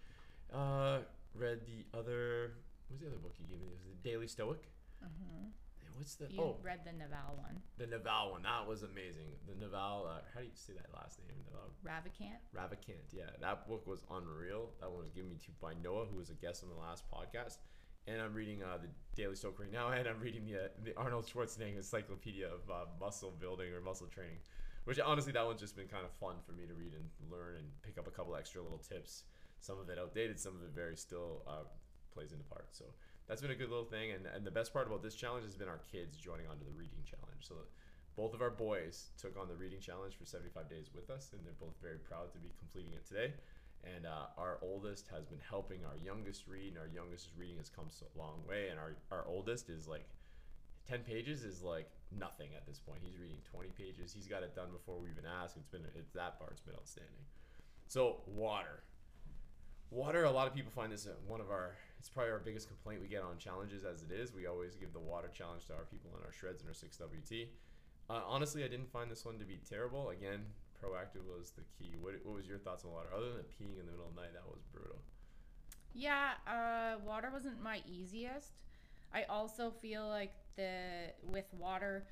[0.48, 1.04] Uh,
[1.36, 2.56] read the other.
[2.88, 3.68] What was the other book you gave me?
[3.68, 4.64] It was the Daily Stoic.
[5.04, 5.52] Uh-huh.
[5.96, 8.44] What's the You oh read the Naval one, the Naval one?
[8.44, 9.32] That was amazing.
[9.48, 10.08] The Naval.
[10.08, 11.36] Uh, how do you say that last name?
[11.48, 11.72] Naval.
[11.84, 12.40] Ravikant.
[12.56, 14.72] Ravikant, yeah, that book was unreal.
[14.80, 17.04] That one was given me to by Noah, who was a guest on the last
[17.12, 17.60] podcast.
[18.08, 20.94] And I'm reading uh, the Daily Stoic right now, and I'm reading the uh, the
[20.96, 24.38] Arnold Schwarzenegger Encyclopedia of uh, Muscle Building or Muscle Training,
[24.84, 27.56] which honestly that one's just been kind of fun for me to read and learn
[27.58, 29.24] and pick up a couple extra little tips.
[29.60, 31.66] Some of it outdated, some of it very still uh,
[32.14, 32.68] plays into part.
[32.72, 32.86] So
[33.28, 34.12] that's been a good little thing.
[34.12, 36.78] And and the best part about this challenge has been our kids joining onto the
[36.78, 37.42] reading challenge.
[37.42, 37.56] So
[38.16, 41.42] both of our boys took on the reading challenge for 75 days with us, and
[41.44, 43.34] they're both very proud to be completing it today.
[43.86, 47.70] And uh, our oldest has been helping our youngest read, and our youngest reading has
[47.70, 48.70] come so long way.
[48.70, 50.08] And our, our oldest is like
[50.88, 53.00] 10 pages is like nothing at this point.
[53.04, 54.14] He's reading 20 pages.
[54.14, 55.56] He's got it done before we even ask.
[55.58, 57.26] It's been it's that part's been outstanding.
[57.88, 58.84] So water,
[59.90, 60.26] water.
[60.26, 61.76] A lot of people find this uh, one of our.
[62.00, 64.34] It's probably our biggest complaint we get on challenges as it is.
[64.34, 66.98] We always give the water challenge to our people in our shreds and our six
[66.98, 67.50] WT.
[68.08, 70.10] Uh, honestly, I didn't find this one to be terrible.
[70.10, 70.46] Again,
[70.84, 71.96] proactive was the key.
[72.00, 73.10] What, what was your thoughts on water?
[73.16, 74.98] Other than peeing in the middle of the night, that was brutal.
[75.94, 78.52] Yeah, uh, water wasn't my easiest.
[79.14, 82.06] I also feel like the with water,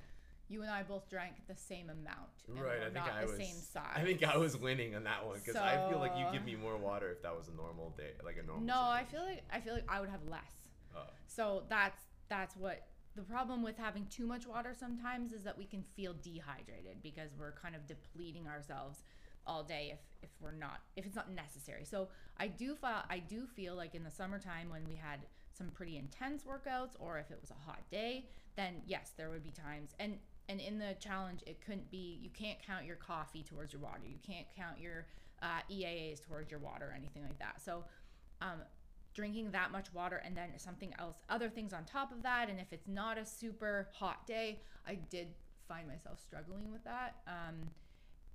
[0.47, 2.31] you and I both drank the same amount.
[2.47, 3.37] and right, I think not I the was.
[3.37, 3.91] same size.
[3.95, 6.45] I think I was winning on that one because I feel like you So- give
[6.45, 8.63] me more water if that was a normal day, like a normal.
[8.65, 10.53] No, I feel like I feel like I would have less.
[10.95, 11.01] Oh.
[11.27, 15.65] So that's that's what the problem with having too much water sometimes is that we
[15.65, 19.03] can feel dehydrated because we're kind of depleting ourselves
[19.45, 21.85] all day if if we're not if it's not necessary.
[21.85, 25.19] So I do feel I do feel like in the summertime when we had
[25.51, 29.43] some pretty intense workouts or if it was a hot day, then yes, there would
[29.43, 30.17] be times and
[30.49, 34.01] and in the challenge it couldn't be you can't count your coffee towards your water.
[34.05, 35.05] You can't count your
[35.41, 37.61] uh, EAAs towards your water or anything like that.
[37.63, 37.83] So,
[38.41, 38.61] um,
[39.13, 42.49] drinking that much water and then something else, other things on top of that.
[42.49, 45.27] And if it's not a super hot day, I did
[45.67, 47.15] find myself struggling with that.
[47.27, 47.69] Um,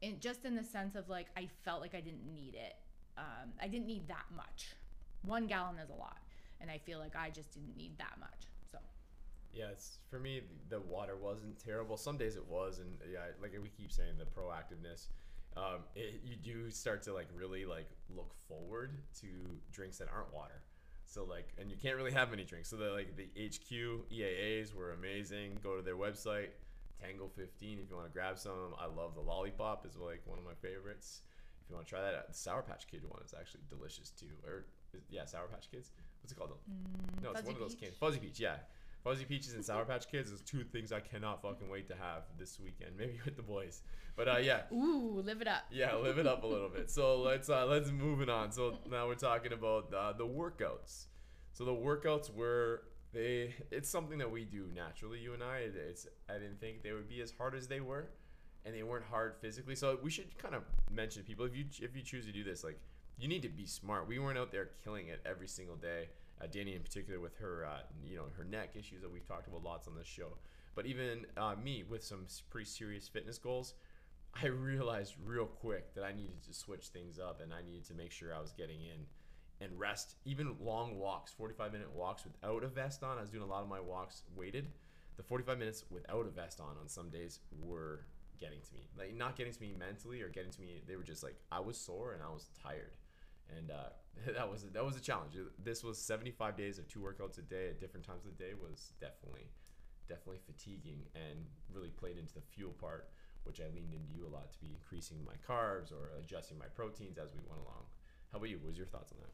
[0.01, 2.77] in just in the sense of like I felt like I didn't need it.
[3.17, 4.75] Um, I didn't need that much.
[5.23, 6.19] One gallon is a lot,
[6.61, 8.47] and I feel like I just didn't need that much.
[8.71, 8.79] So
[9.53, 10.43] Yeah, it's for me.
[10.69, 11.97] The water wasn't terrible.
[11.97, 15.09] Some days it was, and yeah, like we keep saying, the proactiveness.
[15.57, 19.27] Um, it, you do start to like really like look forward to
[19.73, 20.63] drinks that aren't water.
[21.09, 22.69] So like, and you can't really have many drinks.
[22.69, 25.59] So the like the HQ EAAs were amazing.
[25.63, 26.49] Go to their website,
[27.01, 28.75] Tango 15 if you want to grab some.
[28.79, 31.23] I love the lollipop is like one of my favorites.
[31.65, 34.27] If you want to try that, the Sour Patch Kid one is actually delicious too.
[34.47, 34.67] Or
[35.09, 35.93] yeah, Sour Patch Kids.
[36.21, 36.51] What's it called?
[36.51, 37.81] Mm, no, it's Fuzzy one of those Peach?
[37.81, 37.99] candies.
[37.99, 38.57] Fuzzy Peach, yeah.
[39.09, 42.25] Fuzzy Peaches and Sour Patch Kids is two things I cannot fucking wait to have
[42.39, 42.91] this weekend.
[42.99, 43.81] Maybe with the boys.
[44.17, 45.63] But uh, yeah, ooh, live it up.
[45.71, 46.91] yeah, live it up a little bit.
[46.91, 48.53] So let's uh, let's move it on.
[48.53, 51.07] So now we're talking about uh, the workouts.
[51.55, 52.83] So the workouts were
[53.15, 53.55] they.
[53.71, 55.21] It's something that we do naturally.
[55.21, 55.61] You and I.
[55.75, 58.11] It's I didn't think they would be as hard as they were,
[58.67, 59.75] and they weren't hard physically.
[59.75, 62.63] So we should kind of mention people if you if you choose to do this,
[62.63, 62.79] like
[63.19, 64.07] you need to be smart.
[64.07, 66.09] We weren't out there killing it every single day.
[66.41, 69.49] Uh, Danny in particular with her uh, you know her neck issues that we've talked
[69.49, 70.37] about lots on this show.
[70.75, 73.75] But even uh, me with some pretty serious fitness goals,
[74.41, 77.95] I realized real quick that I needed to switch things up and I needed to
[77.95, 79.07] make sure I was getting in
[79.61, 80.15] and rest.
[80.25, 83.19] Even long walks, 45 minute walks without a vest on.
[83.19, 84.69] I was doing a lot of my walks weighted.
[85.17, 88.05] The 45 minutes without a vest on on some days were
[88.39, 88.89] getting to me.
[88.97, 90.83] Like not getting to me mentally or getting to me.
[90.87, 92.93] They were just like I was sore and I was tired,
[93.57, 93.91] and uh,
[94.35, 95.33] that was that was a challenge.
[95.63, 98.53] This was 75 days of two workouts a day at different times of the day
[98.55, 99.49] was definitely
[100.09, 103.11] definitely fatiguing and really played into the fuel part,
[103.45, 106.67] which I leaned into you a lot to be increasing my carbs or adjusting my
[106.67, 107.85] proteins as we went along.
[108.33, 108.57] How about you?
[108.59, 109.33] What was your thoughts on that?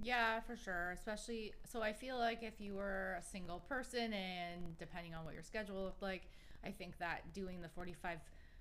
[0.00, 0.92] Yeah, for sure.
[0.92, 5.34] Especially, so I feel like if you were a single person and depending on what
[5.34, 6.22] your schedule looked like,
[6.64, 8.18] I think that doing the 45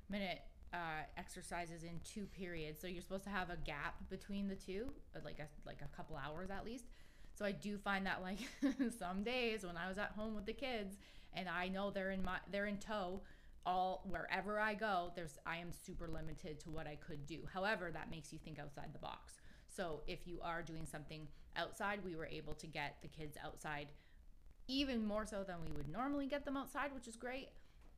[0.09, 0.39] minute
[0.73, 4.89] uh, exercises in two periods, so you're supposed to have a gap between the two,
[5.15, 6.85] uh, like a like a couple hours at least.
[7.33, 8.39] So I do find that like
[8.99, 10.97] some days when I was at home with the kids
[11.33, 13.21] and I know they're in my they're in tow
[13.65, 17.39] all wherever I go, there's I am super limited to what I could do.
[17.53, 19.33] However, that makes you think outside the box.
[19.67, 23.87] So if you are doing something outside, we were able to get the kids outside
[24.67, 27.49] even more so than we would normally get them outside, which is great.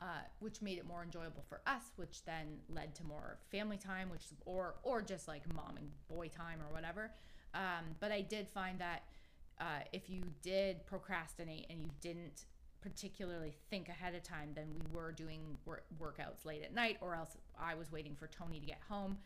[0.01, 4.09] Uh, which made it more enjoyable for us, which then led to more family time,
[4.09, 7.11] which or or just like mom and boy time or whatever.
[7.53, 9.03] Um, but I did find that
[9.59, 12.45] uh, if you did procrastinate and you didn't
[12.81, 17.15] particularly think ahead of time, then we were doing wor- workouts late at night, or
[17.15, 19.17] else I was waiting for Tony to get home,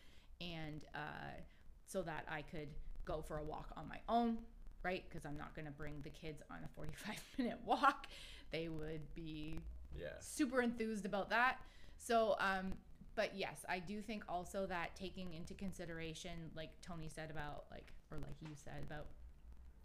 [0.42, 1.38] and uh,
[1.86, 2.70] so that I could
[3.06, 4.40] go for a walk on my own,
[4.82, 5.04] right?
[5.08, 8.08] Because I'm not going to bring the kids on a 45 minute walk.
[8.52, 9.60] They would be
[9.98, 10.08] Yeah.
[10.20, 11.58] super enthused about that.
[11.98, 12.74] So, um,
[13.16, 17.94] but yes, I do think also that taking into consideration, like Tony said about, like,
[18.12, 19.08] or like you said about,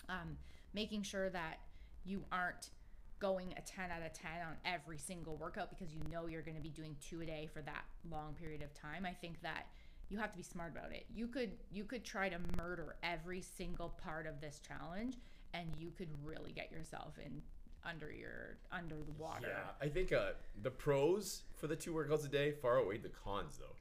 [0.09, 0.37] um,
[0.75, 1.59] making sure that
[2.05, 2.71] you aren't
[3.19, 6.57] going a 10 out of 10 on every single workout because you know you're going
[6.57, 9.05] to be doing two a day for that long period of time.
[9.05, 9.67] I think that
[10.09, 11.05] you have to be smart about it.
[11.15, 15.17] You could you could try to murder every single part of this challenge
[15.53, 17.43] and you could really get yourself in
[17.85, 19.49] under your under the water.
[19.49, 20.31] Yeah, I think uh,
[20.63, 23.75] the pros for the two workouts a day far outweigh the cons though.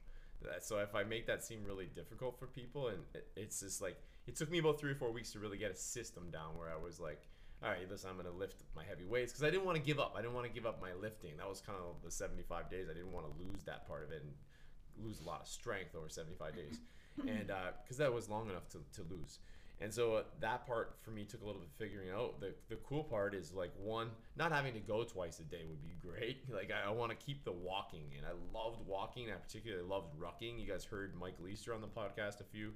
[0.60, 4.00] So if I make that seem really difficult for people, and it, it's just like
[4.26, 6.70] it took me about three or four weeks to really get a system down where
[6.70, 7.22] I was like,
[7.62, 9.98] all right, listen, I'm gonna lift my heavy weights because I didn't want to give
[9.98, 10.14] up.
[10.16, 11.36] I didn't want to give up my lifting.
[11.38, 12.86] That was kind of the 75 days.
[12.90, 15.94] I didn't want to lose that part of it and lose a lot of strength
[15.96, 16.80] over 75 days,
[17.26, 17.50] and
[17.82, 19.38] because that was long enough to, to lose.
[19.80, 22.40] And so uh, that part for me took a little bit of figuring out.
[22.40, 25.82] The, the cool part is like one, not having to go twice a day would
[25.82, 26.38] be great.
[26.52, 29.28] Like I, I want to keep the walking, and I loved walking.
[29.30, 30.60] I particularly loved rucking.
[30.60, 32.72] You guys heard Mike Leister on the podcast a few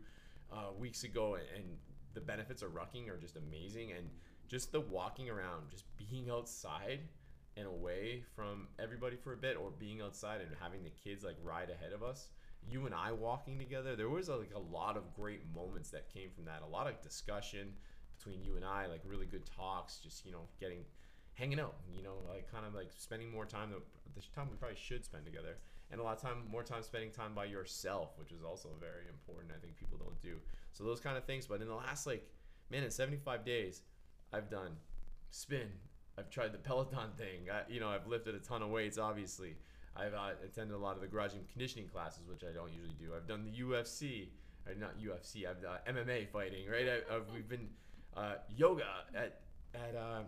[0.53, 1.65] uh, weeks ago, and
[2.15, 3.91] the benefits of rucking are just amazing.
[3.91, 4.09] And
[4.47, 7.01] just the walking around, just being outside
[7.57, 11.37] and away from everybody for a bit, or being outside and having the kids like
[11.43, 12.29] ride ahead of us
[12.71, 16.13] you and I walking together, there was uh, like a lot of great moments that
[16.13, 16.63] came from that.
[16.65, 17.73] A lot of discussion
[18.17, 20.85] between you and I, like really good talks, just you know, getting
[21.35, 24.77] hanging out, you know, like kind of like spending more time the time we probably
[24.77, 25.57] should spend together.
[25.91, 29.09] And a lot of time more time spending time by yourself, which is also very
[29.09, 29.53] important.
[29.55, 30.37] I think people don't do.
[30.73, 32.27] So those kind of things, but in the last like
[32.71, 33.83] man, in 75 days,
[34.33, 34.73] I've done
[35.31, 35.69] spin,
[36.19, 37.51] I've tried the Peloton thing.
[37.53, 39.57] I, you know, I've lifted a ton of weights, obviously.
[39.97, 42.97] I've uh, attended a lot of the garage gym conditioning classes, which I don't usually
[42.99, 43.13] do.
[43.15, 44.29] I've done the UFC.
[44.67, 45.47] or not UFC.
[45.47, 46.87] I've uh, MMA fighting, right?
[46.89, 47.69] I, I've, we've been
[48.17, 49.41] uh, yoga at
[49.75, 50.23] at uh,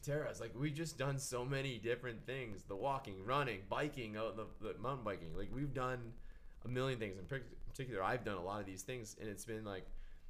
[0.00, 0.40] Kateras.
[0.40, 4.78] Like we've just done so many different things: the walking, running, biking, uh, the, the
[4.78, 5.36] mountain biking.
[5.36, 6.12] Like we've done
[6.64, 7.18] a million things.
[7.18, 7.24] In
[7.68, 9.86] particular, I've done a lot of these things, and it's been like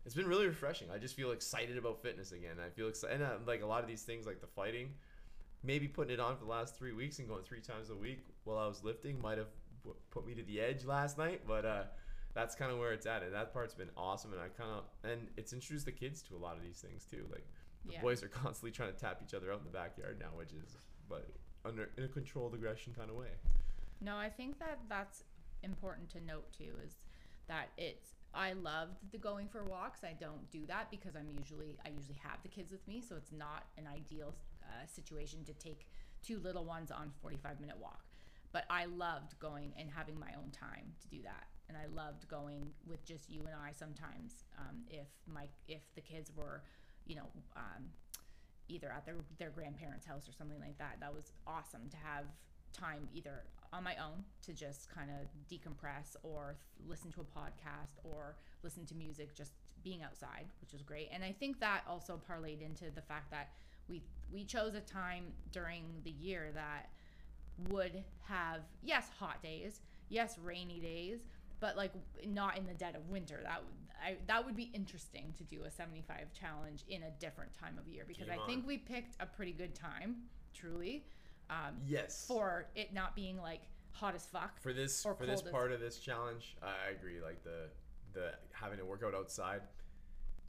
[0.06, 0.88] it's been really refreshing.
[0.90, 2.56] I just feel excited about fitness again.
[2.64, 4.90] I feel excited, and uh, like a lot of these things, like the fighting,
[5.62, 8.24] maybe putting it on for the last three weeks and going three times a week
[8.48, 9.48] while I was lifting might have
[10.10, 11.82] put me to the edge last night, but uh,
[12.34, 14.32] that's kind of where it's at, and that part's been awesome.
[14.32, 17.04] And I kind of and it's introduced the kids to a lot of these things
[17.04, 17.26] too.
[17.30, 17.46] Like
[17.84, 18.00] the Yeah.
[18.00, 20.76] boys are constantly trying to tap each other out in the backyard now, which is
[21.08, 21.28] but
[21.64, 23.30] under in a controlled aggression kind of way.
[24.00, 25.24] No, I think that that's
[25.62, 26.98] important to note too is
[27.48, 30.04] that it's I loved the going for walks.
[30.04, 33.16] I don't do that because I'm usually I usually have the kids with me, so
[33.16, 35.86] it's not an ideal uh, situation to take
[36.22, 38.04] two little ones on 45 minute walk.
[38.52, 42.28] But I loved going and having my own time to do that, and I loved
[42.28, 44.44] going with just you and I sometimes.
[44.58, 46.62] Um, if my if the kids were,
[47.06, 47.28] you know.
[47.56, 47.90] Um,
[48.70, 50.98] either at their their grandparents' house or something like that.
[51.00, 52.26] That was awesome to have
[52.72, 56.56] time either on my own to just kind of decompress or
[56.86, 61.22] listen to a podcast or listen to music just being outside which was great and
[61.22, 63.50] i think that also parlayed into the fact that
[63.88, 66.90] we we chose a time during the year that
[67.68, 71.20] would have yes hot days yes rainy days
[71.60, 71.92] but like
[72.26, 75.64] not in the dead of winter that would I, that would be interesting to do
[75.64, 79.20] a 75 challenge in a different time of year because Game i think we picked
[79.20, 80.16] a pretty good time
[80.54, 81.04] truly
[81.50, 82.24] um, Yes.
[82.28, 85.80] for it not being like hot as fuck for this or for this part of
[85.80, 87.20] this challenge, I agree.
[87.20, 87.68] Like the
[88.12, 89.62] the having to work out outside.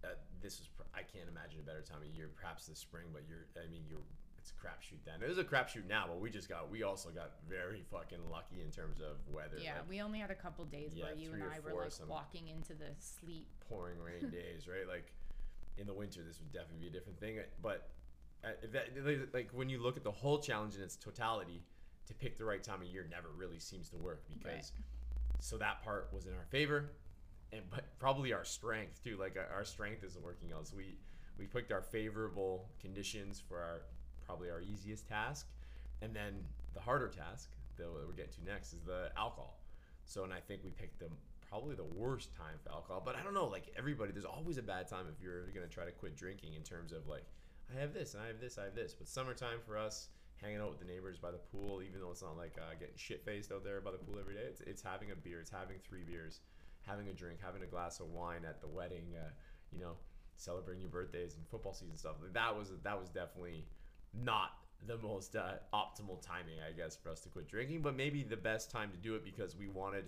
[0.03, 0.09] Uh,
[0.41, 2.29] this is pr- I can't imagine a better time of year.
[2.35, 4.03] Perhaps this spring, but you're I mean you're
[4.49, 5.21] it's a crapshoot then.
[5.23, 8.61] It is a crapshoot now, but we just got we also got very fucking lucky
[8.63, 9.57] in terms of weather.
[9.61, 11.91] yeah like we only had a couple days Yeah, where you and i were like
[12.07, 14.87] walking into the sleet pouring rain days, right?
[14.87, 15.13] Like
[15.77, 17.39] in the winter, this would definitely be a different thing.
[17.61, 17.89] But
[18.43, 21.61] uh, that, like when you look at the whole challenge in its totality,
[22.07, 24.71] to pick the right time of year never really seems to work because
[25.39, 26.91] so that part was in our favor,
[27.53, 29.15] and but probably our strength too.
[29.17, 30.97] Like our, strength isn't working out, so we
[31.37, 33.81] we picked our favorable conditions for our
[34.29, 35.47] probably our easiest task,
[36.03, 36.35] and then
[36.75, 39.57] the harder task that we're getting to next is the alcohol.
[40.05, 41.09] So, and I think we picked the
[41.49, 43.01] probably the worst time for alcohol.
[43.03, 45.85] But I don't know, like everybody, there's always a bad time if you're gonna try
[45.85, 46.53] to quit drinking.
[46.53, 47.25] In terms of like,
[47.75, 48.93] I have this and I have this, I have this.
[48.93, 52.21] But summertime for us, hanging out with the neighbors by the pool, even though it's
[52.21, 54.45] not like uh, getting shit faced out there by the pool every day.
[54.45, 56.41] It's it's having a beer, it's having three beers,
[56.85, 59.15] having a drink, having a glass of wine at the wedding.
[59.17, 59.29] Uh,
[59.71, 59.93] you know,
[60.37, 62.15] celebrating your birthdays and football season stuff.
[62.33, 63.65] That was that was definitely
[64.13, 64.51] not
[64.87, 68.37] the most uh, optimal timing, I guess, for us to quit drinking, but maybe the
[68.37, 70.05] best time to do it because we wanted.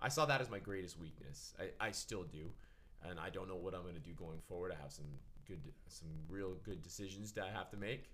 [0.00, 1.54] I saw that as my greatest weakness.
[1.58, 2.50] I, I still do,
[3.08, 4.72] and I don't know what I'm going to do going forward.
[4.72, 5.06] I have some
[5.46, 8.10] good, some real good decisions that I have to make,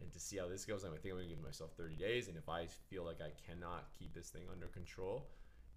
[0.00, 2.28] and to see how this goes, I think I'm going to give myself 30 days.
[2.28, 5.28] And if I feel like I cannot keep this thing under control,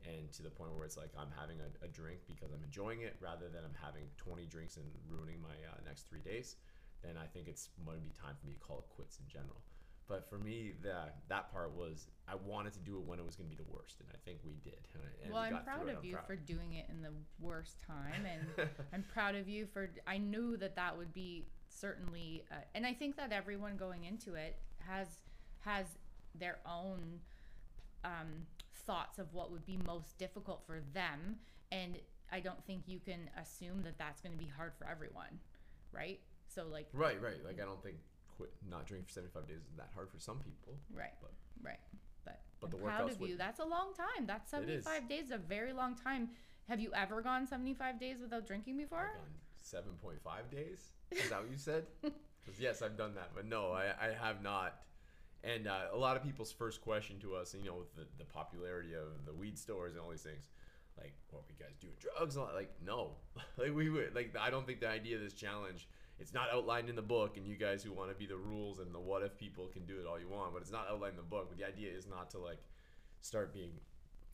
[0.05, 3.01] and to the point where it's like I'm having a, a drink because I'm enjoying
[3.01, 6.55] it rather than I'm having 20 drinks and ruining my uh, next three days,
[7.03, 9.27] then I think it's going to be time for me to call it quits in
[9.27, 9.61] general.
[10.07, 13.35] But for me, that that part was I wanted to do it when it was
[13.35, 14.79] going to be the worst, and I think we did.
[14.93, 16.27] And, well we i'm proud of I'm you proud.
[16.27, 20.57] for doing it in the worst time and i'm proud of you for i knew
[20.57, 25.07] that that would be certainly uh, and i think that everyone going into it has
[25.59, 25.85] has
[26.35, 27.19] their own
[28.03, 28.47] um,
[28.85, 31.35] thoughts of what would be most difficult for them
[31.71, 31.99] and
[32.31, 35.39] i don't think you can assume that that's going to be hard for everyone
[35.93, 36.19] right
[36.53, 37.43] so like Right, right.
[37.45, 37.95] Like I don't think
[38.37, 40.73] quit not drinking for 75 days is that hard for some people.
[40.93, 41.31] right But-
[41.63, 41.79] right
[42.25, 45.37] but, But I'm the proud of you that's a long time that's 75 days a
[45.37, 46.29] very long time
[46.67, 49.11] have you ever gone 75 days without drinking before
[49.63, 50.91] 7.5 days.
[51.11, 51.85] Is that what you said?
[52.03, 54.81] 'Cause yes, I've done that, but no, I, I have not.
[55.43, 58.25] And uh, a lot of people's first question to us, you know, with the, the
[58.25, 60.49] popularity of the weed stores and all these things,
[60.99, 62.35] like, what were you guys doing drugs?
[62.37, 63.11] Like, no,
[63.57, 65.88] like we would, like, I don't think the idea of this challenge,
[66.22, 67.36] it's not outlined in the book.
[67.38, 69.86] And you guys who want to be the rules and the what if people can
[69.86, 71.47] do it all you want, but it's not outlined in the book.
[71.49, 72.59] But the idea is not to like
[73.22, 73.72] start being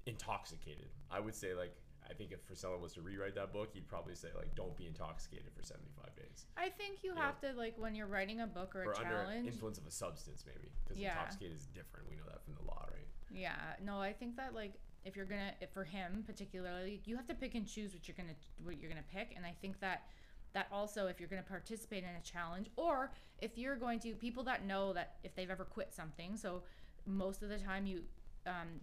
[0.05, 0.89] intoxicated.
[1.11, 1.73] I would say like.
[2.09, 4.85] I think if Frisella was to rewrite that book, he'd probably say like, "Don't be
[4.88, 8.47] intoxicated for 75 days." I think you You have to like when you're writing a
[8.47, 9.45] book or a or under challenge.
[9.45, 11.11] influence of a substance maybe because Yeah.
[11.19, 14.53] intoxicated is different we know that from the law right Yeah, no, I think that
[14.55, 18.07] like if you're gonna, if for him particularly, you have to pick and choose what
[18.07, 20.07] you're gonna what you're gonna pick, and I think that
[20.53, 24.43] that also if you're gonna participate in a challenge or if you're going to people
[24.43, 26.63] that know that if they've ever quit something, so
[27.05, 28.01] most of the time you,
[28.45, 28.81] um,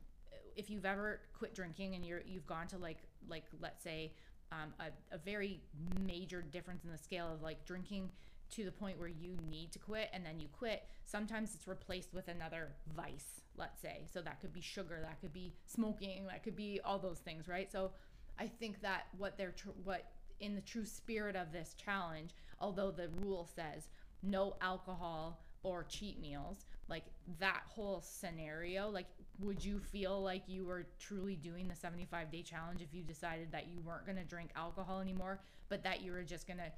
[0.57, 2.99] if you've ever quit drinking and you're you've gone to like
[3.29, 4.13] like let's say
[4.53, 5.61] um, a, a very
[6.07, 8.11] major difference in the scale of like drinking
[8.51, 12.15] to the point where you need to quit and then you quit sometimes it's replaced
[12.15, 14.05] with another vice let's say.
[14.13, 17.49] So that could be sugar that could be smoking that could be all those things
[17.49, 17.71] right?
[17.71, 17.91] So
[18.39, 20.11] i think that what they're tr- what
[20.41, 22.31] in the true spirit of this challenge
[22.61, 23.89] although the rule says
[24.23, 27.05] no alcohol or cheat meals like
[27.41, 29.07] that whole scenario like
[29.41, 33.51] would you feel like you were truly doing the 75 day challenge if you decided
[33.53, 36.71] that you weren't going to drink alcohol anymore but that you were just going to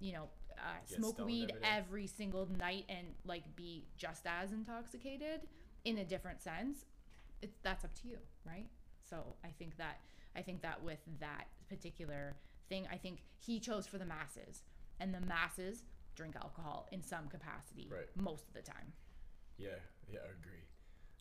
[0.00, 5.40] you know uh, smoke weed every every single night and like be just as intoxicated
[5.84, 6.84] in a different sense?
[7.42, 8.66] It's that's up to you right?
[9.08, 10.00] So i think that
[10.36, 12.36] i think that with that particular
[12.68, 14.62] thing i think he chose for the masses
[15.00, 15.84] and the masses
[16.14, 18.06] drink alcohol in some capacity Right.
[18.16, 18.92] most of the time
[19.58, 19.68] Yeah,
[20.10, 20.62] yeah, I agree.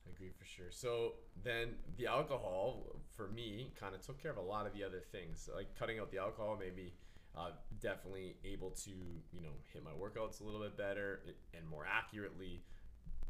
[0.05, 0.71] I agree for sure.
[0.71, 1.13] So
[1.43, 4.99] then the alcohol for me kind of took care of a lot of the other
[5.11, 5.49] things.
[5.53, 6.93] Like cutting out the alcohol made me
[7.37, 8.91] uh, definitely able to,
[9.31, 11.21] you know, hit my workouts a little bit better
[11.55, 12.63] and more accurately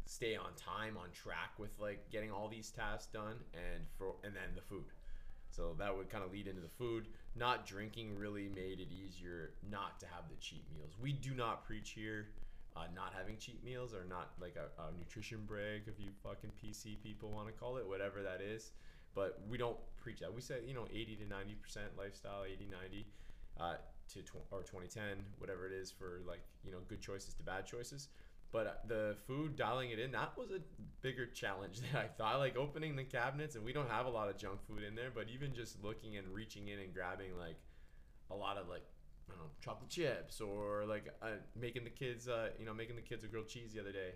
[0.05, 4.34] stay on time, on track with like getting all these tasks done and for and
[4.36, 4.86] then the food.
[5.51, 7.07] So that would kind of lead into the food.
[7.36, 10.93] Not drinking really made it easier not to have the cheat meals.
[11.01, 12.27] We do not preach here
[12.75, 16.51] uh, not having cheat meals or not like a, a nutrition break, if you fucking
[16.61, 18.71] PC people want to call it, whatever that is.
[19.15, 20.34] But we don't preach that.
[20.34, 23.05] We say, you know, 80 to 90% lifestyle, 80, 90
[23.59, 23.75] uh,
[24.13, 25.03] to tw- or 2010,
[25.38, 28.07] whatever it is for like, you know, good choices to bad choices.
[28.53, 30.59] But uh, the food, dialing it in, that was a
[31.01, 32.37] bigger challenge than I thought.
[32.37, 35.09] Like opening the cabinets, and we don't have a lot of junk food in there,
[35.13, 37.57] but even just looking and reaching in and grabbing like
[38.31, 38.83] a lot of like
[39.27, 42.95] I don't know, chocolate chips or like uh, making the kids, uh, you know, making
[42.95, 44.11] the kids a grilled cheese the other day,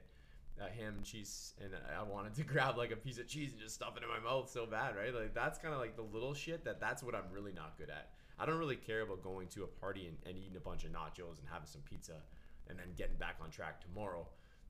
[0.61, 3.59] uh, ham and cheese, and I wanted to grab like a piece of cheese and
[3.59, 5.15] just stuff it in my mouth so bad, right?
[5.15, 7.89] Like that's kind of like the little shit that that's what I'm really not good
[7.89, 8.11] at.
[8.37, 10.91] I don't really care about going to a party and, and eating a bunch of
[10.91, 12.21] nachos and having some pizza
[12.69, 14.27] and then getting back on track tomorrow.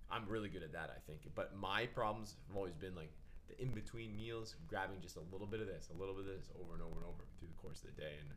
[0.10, 1.22] I'm really good at that, I think.
[1.36, 3.12] But my problems have always been like
[3.48, 6.40] the in between meals, grabbing just a little bit of this, a little bit of
[6.40, 8.14] this over and over and over through the course of the day.
[8.20, 8.30] And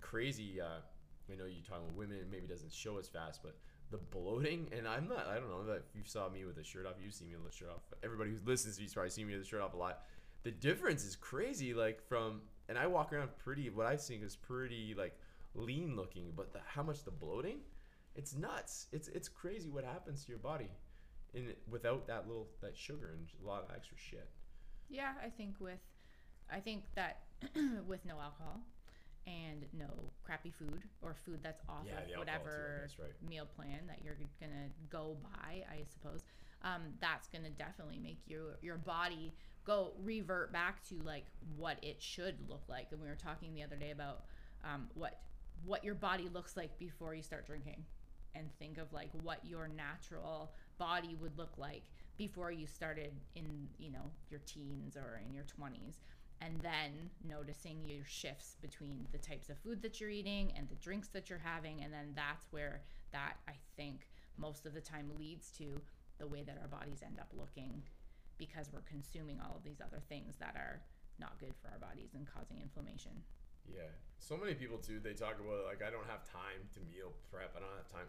[0.00, 0.80] crazy, uh,
[1.30, 3.56] I know you're talking with women, it maybe doesn't show as fast, but
[3.90, 6.86] the bloating, and I'm not, I don't know if you saw me with a shirt
[6.86, 7.82] off, you see me with a shirt off.
[8.02, 10.04] Everybody who listens to you's probably seen me with a shirt off a lot.
[10.42, 14.36] The difference is crazy, like from, and I walk around pretty, what I think is
[14.36, 15.18] pretty like
[15.54, 17.58] lean looking, but the, how much the bloating,
[18.14, 18.86] it's nuts.
[18.92, 20.68] It's it's crazy what happens to your body,
[21.34, 24.28] in without that little that sugar and a lot of extra shit.
[24.88, 25.78] Yeah, I think with,
[26.52, 27.22] I think that
[27.86, 28.60] with no alcohol
[29.26, 29.86] and no
[30.24, 33.12] crappy food or food that's off Yeah, of too, whatever right.
[33.28, 36.24] meal plan that you're gonna go by, I suppose,
[36.62, 39.32] um, that's gonna definitely make your your body
[39.64, 42.88] go revert back to like what it should look like.
[42.90, 44.24] And we were talking the other day about
[44.64, 45.20] um, what
[45.64, 47.84] what your body looks like before you start drinking
[48.34, 51.84] and think of like what your natural body would look like
[52.16, 55.96] before you started in you know your teens or in your 20s
[56.42, 60.74] and then noticing your shifts between the types of food that you're eating and the
[60.76, 61.82] drinks that you're having.
[61.84, 62.80] And then that's where
[63.12, 65.80] that i think most of the time leads to
[66.18, 67.82] the way that our bodies end up looking
[68.38, 70.82] because we're consuming all of these other things that are
[71.18, 73.12] not good for our bodies and causing inflammation
[73.66, 75.00] Yeah, so many people too.
[75.00, 77.54] They talk about like I don't have time to meal prep.
[77.56, 78.06] I don't have time.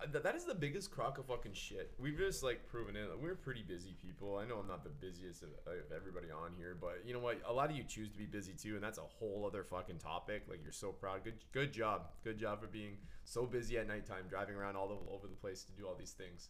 [0.00, 1.92] Uh, th- That is the biggest crock of fucking shit.
[1.98, 3.08] We've just like proven it.
[3.20, 4.38] We're pretty busy people.
[4.38, 7.40] I know I'm not the busiest of, of everybody on here, but you know what?
[7.46, 9.98] A lot of you choose to be busy too, and that's a whole other fucking
[9.98, 10.44] topic.
[10.48, 11.22] Like you're so proud.
[11.24, 12.08] Good, good job.
[12.24, 15.64] Good job for being so busy at nighttime, driving around all the- over the place
[15.64, 16.48] to do all these things.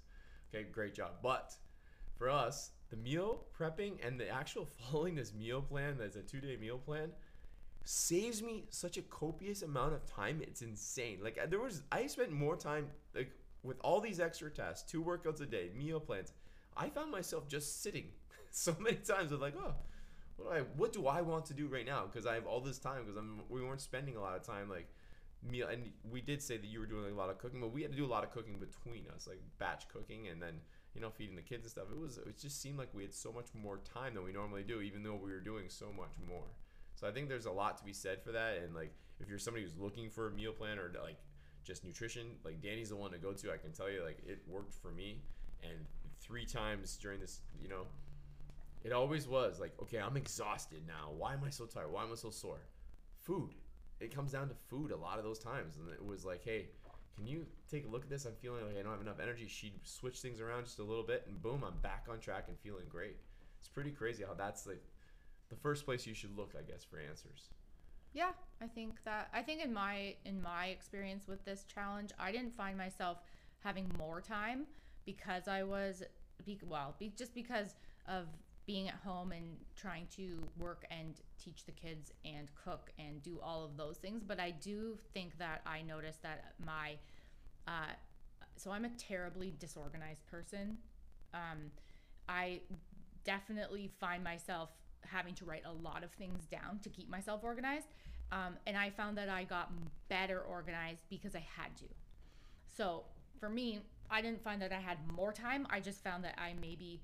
[0.55, 1.13] Okay, great job.
[1.23, 1.55] But
[2.17, 6.41] for us, the meal prepping and the actual following this meal plan, that's a two
[6.41, 7.11] day meal plan,
[7.85, 10.41] saves me such a copious amount of time.
[10.43, 11.19] It's insane.
[11.23, 13.31] Like there was, I spent more time like
[13.63, 16.33] with all these extra tasks, two workouts a day, meal plans.
[16.77, 18.07] I found myself just sitting
[18.51, 19.75] so many times with like, oh,
[20.37, 22.05] what do I, what do I want to do right now?
[22.11, 24.69] Because I have all this time because I'm, we weren't spending a lot of time
[24.69, 24.89] like
[25.49, 25.69] meal.
[25.69, 27.91] And we did say that you were doing a lot of cooking, but we had
[27.93, 30.55] to do a lot of cooking between us, like batch cooking, and then
[30.95, 31.85] you know feeding the kids and stuff.
[31.93, 34.63] It was, it just seemed like we had so much more time than we normally
[34.63, 36.47] do, even though we were doing so much more.
[36.95, 38.59] So I think there's a lot to be said for that.
[38.63, 41.19] And like, if you're somebody who's looking for a meal plan or like
[41.65, 43.53] just nutrition, like Danny's the one to go to.
[43.53, 45.23] I can tell you, like, it worked for me.
[45.63, 45.87] And
[46.21, 47.87] three times during this, you know,
[48.85, 51.11] it always was like, okay, I'm exhausted now.
[51.17, 51.91] Why am I so tired?
[51.91, 52.61] Why am I so sore?
[53.23, 53.55] Food.
[54.01, 55.79] It comes down to food a lot of those times.
[55.79, 56.67] And it was like, hey,
[57.17, 58.25] can you take a look at this?
[58.25, 59.47] I'm feeling like I don't have enough energy.
[59.49, 62.59] She'd switch things around just a little bit, and boom, I'm back on track and
[62.59, 63.17] feeling great.
[63.61, 64.83] It's pretty crazy how that's like
[65.55, 67.51] the first place you should look, I guess, for answers.
[68.13, 68.31] Yeah,
[68.61, 72.55] I think that I think in my in my experience with this challenge, I didn't
[72.55, 73.19] find myself
[73.61, 74.67] having more time
[75.05, 76.03] because I was
[76.45, 77.75] be, well, be, just because
[78.07, 78.27] of
[78.67, 83.39] being at home and trying to work and teach the kids and cook and do
[83.43, 84.23] all of those things.
[84.27, 86.97] But I do think that I noticed that my
[87.67, 87.93] uh,
[88.57, 90.79] so I'm a terribly disorganized person.
[91.33, 91.71] Um,
[92.29, 92.61] I
[93.25, 94.71] definitely find myself
[95.07, 97.89] having to write a lot of things down to keep myself organized.
[98.33, 99.71] Um, and I found that I got
[100.09, 101.85] better organized because I had to.
[102.77, 103.05] So
[103.39, 103.81] for me,
[104.11, 105.67] I didn't find that I had more time.
[105.71, 107.01] I just found that I maybe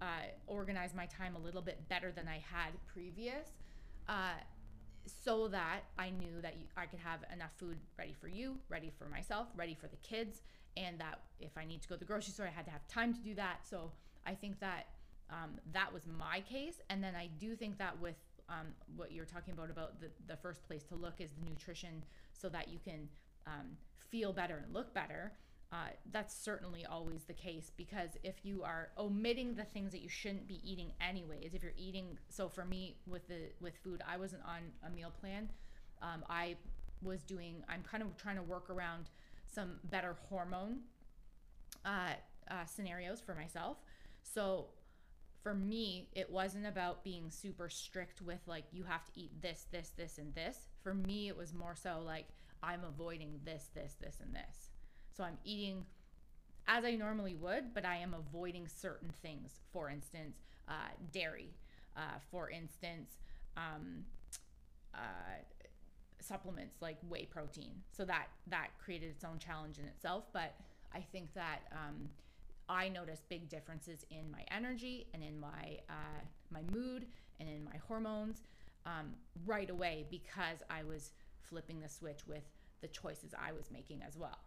[0.00, 3.48] uh, organized my time a little bit better than I had previous.
[4.08, 4.34] Uh,
[5.06, 8.90] so that I knew that you, I could have enough food ready for you, ready
[8.98, 10.40] for myself, ready for the kids,
[10.76, 12.86] and that if I need to go to the grocery store, I had to have
[12.88, 13.66] time to do that.
[13.68, 13.92] So
[14.26, 14.86] I think that
[15.30, 18.16] um, that was my case, and then I do think that with
[18.48, 18.66] um,
[18.96, 22.02] what you're talking about about the, the first place to look is the nutrition,
[22.32, 23.08] so that you can
[23.46, 23.76] um,
[24.10, 25.32] feel better and look better.
[25.72, 30.08] Uh, that's certainly always the case because if you are omitting the things that you
[30.08, 34.16] shouldn't be eating anyways if you're eating so for me with the with food i
[34.16, 35.48] wasn't on a meal plan
[36.00, 36.54] um, i
[37.02, 39.06] was doing i'm kind of trying to work around
[39.52, 40.78] some better hormone
[41.84, 42.12] uh,
[42.48, 43.78] uh, scenarios for myself
[44.22, 44.66] so
[45.44, 49.66] for me it wasn't about being super strict with like you have to eat this
[49.70, 52.26] this this and this for me it was more so like
[52.64, 54.70] i'm avoiding this this this and this
[55.16, 55.84] so I'm eating
[56.66, 59.60] as I normally would, but I am avoiding certain things.
[59.72, 60.36] For instance,
[60.68, 61.50] uh, dairy.
[61.96, 63.10] Uh, for instance,
[63.56, 64.04] um,
[64.92, 65.42] uh,
[66.20, 67.74] supplements like whey protein.
[67.92, 70.24] So that that created its own challenge in itself.
[70.32, 70.54] But
[70.92, 72.08] I think that um,
[72.68, 77.06] I noticed big differences in my energy and in my uh, my mood
[77.40, 78.42] and in my hormones
[78.86, 79.14] um,
[79.46, 82.44] right away because I was flipping the switch with
[82.80, 84.38] the choices I was making as well.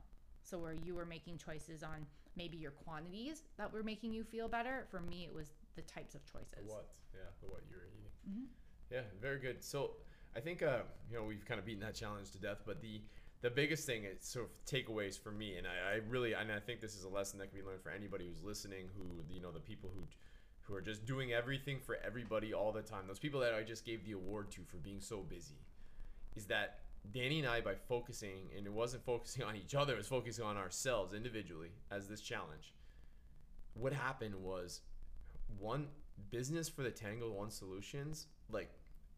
[0.43, 2.05] So where you were making choices on
[2.35, 4.85] maybe your quantities that were making you feel better.
[4.89, 6.53] For me, it was the types of choices.
[6.57, 6.87] The what?
[7.13, 8.11] Yeah, the what you were eating.
[8.29, 8.45] Mm-hmm.
[8.91, 9.63] Yeah, very good.
[9.63, 9.91] So
[10.35, 13.01] I think uh, you know we've kind of beaten that challenge to death, but the
[13.41, 16.59] the biggest thing is sort of takeaways for me, and I, I really and I
[16.59, 19.41] think this is a lesson that can be learned for anybody who's listening, who you
[19.41, 20.03] know the people who
[20.61, 23.03] who are just doing everything for everybody all the time.
[23.07, 25.55] Those people that I just gave the award to for being so busy,
[26.35, 26.79] is that
[27.13, 30.43] Danny and I, by focusing, and it wasn't focusing on each other, it was focusing
[30.43, 32.73] on ourselves individually as this challenge.
[33.75, 34.81] What happened was
[35.59, 35.87] one
[36.31, 38.71] business for the Tango One Solutions, like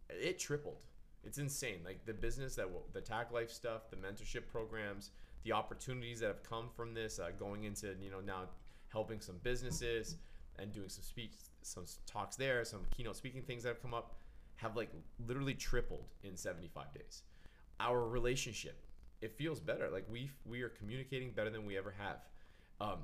[0.09, 0.84] it tripled.
[1.24, 1.80] It's insane.
[1.84, 5.11] Like the business that the Tack Life stuff, the mentorship programs,
[5.43, 8.43] the opportunities that have come from this, uh, going into you know now
[8.89, 10.15] helping some businesses
[10.57, 14.15] and doing some speech, some talks there, some keynote speaking things that have come up,
[14.55, 14.89] have like
[15.28, 17.24] literally tripled in 75 days
[17.80, 18.78] our relationship
[19.22, 22.17] it feels better like we we are communicating better than we ever have
[22.82, 22.99] um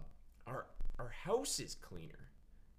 [0.48, 0.66] our
[1.00, 2.30] our house is cleaner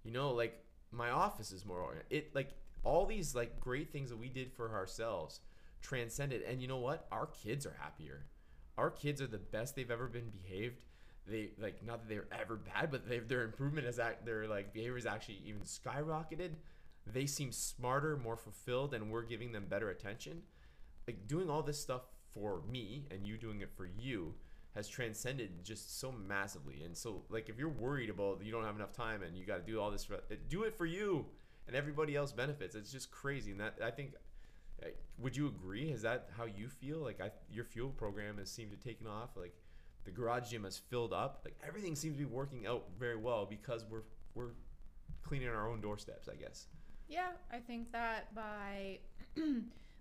[0.03, 2.07] you know like my office is more organized.
[2.09, 2.51] it like
[2.87, 5.41] all these like great things that we did for ourselves
[5.81, 6.41] transcended.
[6.43, 7.05] And you know what?
[7.11, 8.25] Our kids are happier.
[8.77, 10.85] Our kids are the best they've ever been behaved.
[11.27, 14.73] They like not that they're ever bad but they, their improvement is that their like
[14.73, 16.51] behavior is actually even skyrocketed.
[17.05, 20.43] They seem smarter more fulfilled and we're giving them better attention.
[21.05, 24.35] Like doing all this stuff for me and you doing it for you
[24.77, 26.83] has transcended just so massively.
[26.83, 29.65] And so, like, if you're worried about you don't have enough time and you got
[29.65, 30.19] to do all this, for,
[30.49, 31.25] do it for you,
[31.67, 32.75] and everybody else benefits.
[32.75, 33.51] It's just crazy.
[33.51, 34.13] And that I think,
[35.19, 35.89] would you agree?
[35.89, 36.99] Is that how you feel?
[36.99, 39.29] Like, I, your fuel program has seemed to taken off.
[39.35, 39.53] Like,
[40.05, 41.41] the garage gym has filled up.
[41.43, 44.03] Like, everything seems to be working out very well because we're
[44.35, 44.51] we're
[45.23, 46.29] cleaning our own doorsteps.
[46.29, 46.67] I guess.
[47.09, 48.99] Yeah, I think that by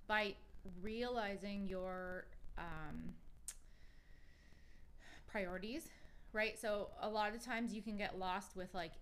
[0.07, 0.35] by
[0.83, 2.27] realizing your
[2.59, 3.14] um,
[5.27, 5.89] priorities,
[6.33, 6.59] right?
[6.59, 8.93] So a lot of times you can get lost with like,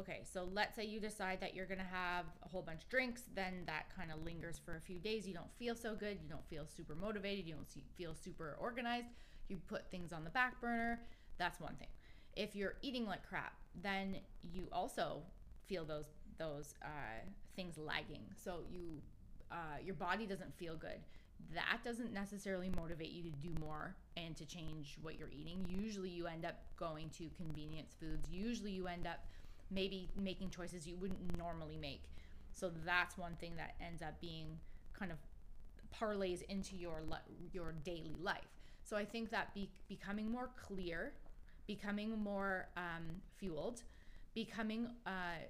[0.00, 3.22] okay, so let's say you decide that you're gonna have a whole bunch of drinks,
[3.34, 5.26] then that kind of lingers for a few days.
[5.26, 9.08] You don't feel so good, you don't feel super motivated, you don't feel super organized.
[9.48, 11.00] You put things on the back burner.
[11.38, 11.88] That's one thing.
[12.34, 15.22] If you're eating like crap, then you also
[15.66, 16.06] feel those
[16.38, 17.20] those uh,
[17.54, 18.22] things lagging.
[18.42, 19.02] So you
[19.52, 21.00] uh, your body doesn't feel good
[21.52, 25.64] that doesn't necessarily motivate you to do more and to change what you're eating.
[25.68, 28.28] Usually, you end up going to convenience foods.
[28.30, 29.24] Usually, you end up
[29.74, 32.02] maybe making choices you wouldn't normally make.
[32.52, 34.58] So that's one thing that ends up being
[34.98, 35.18] kind of
[35.92, 37.02] parlays into your
[37.52, 38.54] your daily life.
[38.82, 41.14] So I think that be, becoming more clear,
[41.66, 43.82] becoming more um, fueled,
[44.34, 45.40] becoming uh,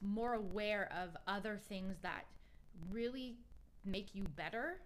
[0.00, 2.26] more aware of other things that
[2.90, 3.36] really
[3.84, 4.80] make you better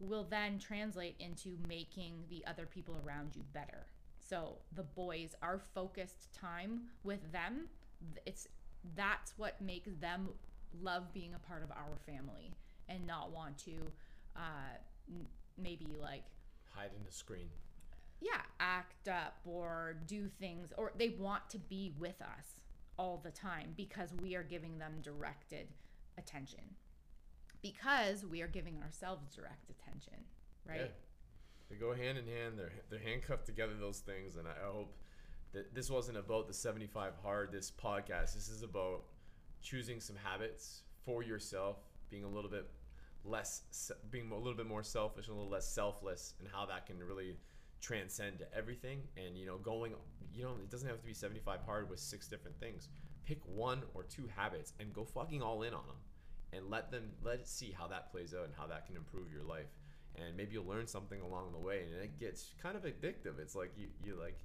[0.00, 3.86] will then translate into making the other people around you better.
[4.18, 7.66] So the boys, our focused time with them, th-
[8.26, 8.46] it's
[8.96, 10.28] that's what makes them
[10.82, 12.54] love being a part of our family
[12.88, 13.72] and not want to
[14.36, 14.40] uh,
[15.08, 15.26] n-
[15.58, 16.24] maybe like
[16.74, 17.48] Hide in the screen.
[18.20, 22.60] yeah act up or do things or they want to be with us
[22.96, 25.66] all the time because we are giving them directed
[26.18, 26.60] attention
[27.62, 30.14] because we are giving ourselves direct attention
[30.66, 30.86] right Yeah.
[31.68, 32.58] They go hand in hand.
[32.58, 33.74] They're they're handcuffed together.
[33.78, 34.92] Those things, and I hope
[35.52, 37.52] that this wasn't about the 75 hard.
[37.52, 38.34] This podcast.
[38.34, 39.04] This is about
[39.62, 41.76] choosing some habits for yourself,
[42.10, 42.66] being a little bit
[43.24, 43.62] less,
[44.10, 47.36] being a little bit more selfish, a little less selfless, and how that can really
[47.80, 49.00] transcend everything.
[49.16, 49.94] And you know, going,
[50.32, 52.88] you know, it doesn't have to be 75 hard with six different things.
[53.24, 55.96] Pick one or two habits and go fucking all in on them,
[56.52, 59.32] and let them let it see how that plays out and how that can improve
[59.32, 59.68] your life
[60.16, 63.54] and maybe you'll learn something along the way and it gets kind of addictive it's
[63.54, 64.36] like you, you like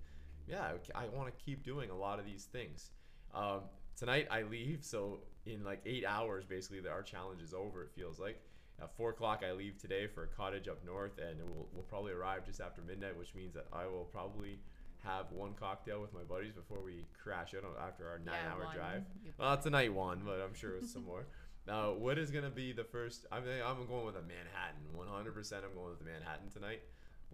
[0.48, 2.92] yeah i want to keep doing a lot of these things
[3.34, 3.62] um,
[3.98, 8.20] tonight i leave so in like eight hours basically our challenge is over it feels
[8.20, 8.42] like
[8.82, 12.12] at four o'clock i leave today for a cottage up north and we'll, we'll probably
[12.12, 14.60] arrive just after midnight which means that i will probably
[15.04, 18.66] have one cocktail with my buddies before we crash out after our nine Yeah, hour
[18.66, 18.76] one.
[18.76, 19.04] drive
[19.38, 21.26] well tonight one but i'm sure it's some more
[21.68, 23.26] now, what is gonna be the first?
[23.32, 24.86] I mean, I'm going with a Manhattan.
[24.94, 25.34] 100.
[25.34, 26.82] percent I'm going with the Manhattan tonight.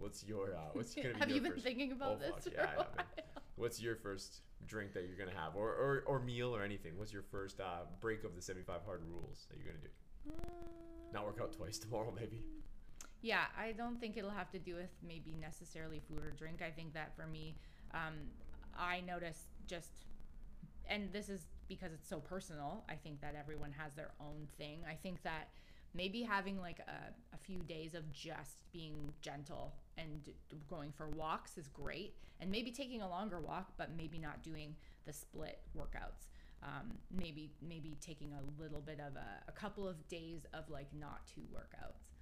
[0.02, 0.54] What's your?
[0.56, 1.64] Uh, what's gonna be have your you been first?
[1.64, 3.06] thinking about Oh, this fuck, yeah, I a have while?
[3.56, 6.98] What's your first drink that you're gonna have, or or, or meal or anything?
[6.98, 9.88] What's your first uh, break of the 75 hard rules that you're gonna do?
[11.12, 12.42] Not work out twice tomorrow, maybe.
[13.20, 16.60] Yeah, I don't think it'll have to do with maybe necessarily food or drink.
[16.66, 17.54] I think that for me,
[17.94, 18.14] um,
[18.76, 20.06] I notice just,
[20.88, 22.82] and this is because it's so personal.
[22.88, 24.80] I think that everyone has their own thing.
[24.90, 25.50] I think that
[25.94, 30.28] maybe having like a, a few days of just being gentle and
[30.68, 32.14] going for walks is great.
[32.40, 34.74] And maybe taking a longer walk, but maybe not doing
[35.06, 36.28] the split workouts.
[36.62, 40.86] Um, maybe maybe taking a little bit of a, a couple of days of like
[40.98, 42.12] not two workouts.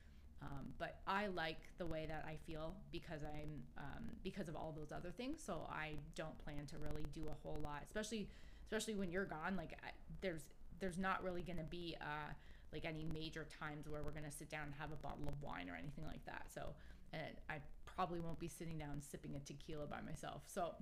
[0.42, 4.74] Um, but I like the way that I feel because I'm um, because of all
[4.76, 5.42] those other things.
[5.44, 8.28] So I don't plan to really do a whole lot, especially
[8.62, 9.56] especially when you're gone.
[9.56, 9.90] Like I,
[10.22, 10.42] there's
[10.80, 12.32] there's not really going to be uh,
[12.72, 15.34] like any major times where we're going to sit down and have a bottle of
[15.42, 16.46] wine or anything like that.
[16.54, 16.70] So
[17.12, 20.42] and I probably won't be sitting down sipping a tequila by myself.
[20.46, 20.74] So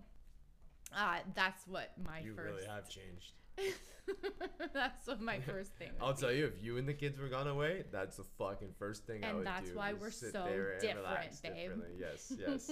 [0.97, 2.55] uh, that's what my You first.
[2.55, 3.33] really have changed.
[4.73, 5.91] that's what my first thing.
[6.01, 6.21] I'll be.
[6.21, 9.25] tell you, if you and the kids were gone away, that's the fucking first thing
[9.25, 11.71] I And that's why we're so there and different, babe.
[11.99, 12.71] Yes, yes.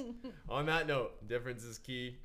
[0.49, 2.17] On that note, difference is key.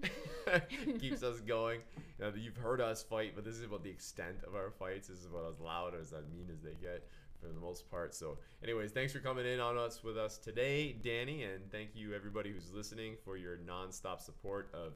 [1.00, 1.82] Keeps us going.
[2.20, 5.08] You know, you've heard us fight, but this is about the extent of our fights.
[5.08, 7.08] This is about as loud as as mean as they get
[7.42, 8.14] for the most part.
[8.14, 12.14] So, anyways, thanks for coming in on us with us today, Danny, and thank you
[12.14, 14.94] everybody who's listening for your nonstop support of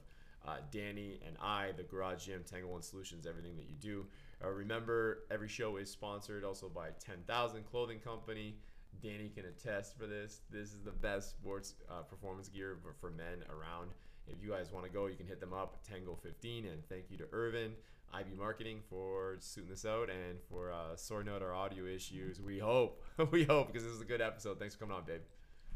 [0.48, 4.06] uh, Danny and I, the Garage Gym, Tango One Solutions, everything that you do.
[4.44, 8.56] Uh, remember, every show is sponsored also by 10,000 Clothing Company.
[9.02, 10.42] Danny can attest for this.
[10.52, 13.90] This is the best sports uh, performance gear for, for men around.
[14.28, 16.66] If you guys want to go, you can hit them up, Tango 15.
[16.66, 17.74] And thank you to Irvin,
[18.20, 22.42] IB Marketing, for suiting this out and for uh, sorting out our audio issues.
[22.42, 23.04] We hope.
[23.32, 24.60] we hope because this is a good episode.
[24.60, 25.22] Thanks for coming on, babe.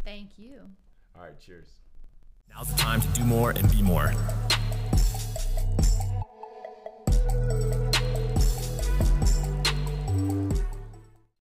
[0.04, 0.62] Thank you.
[1.16, 1.68] All right, cheers.
[2.50, 4.14] Now's the time to do more and be more.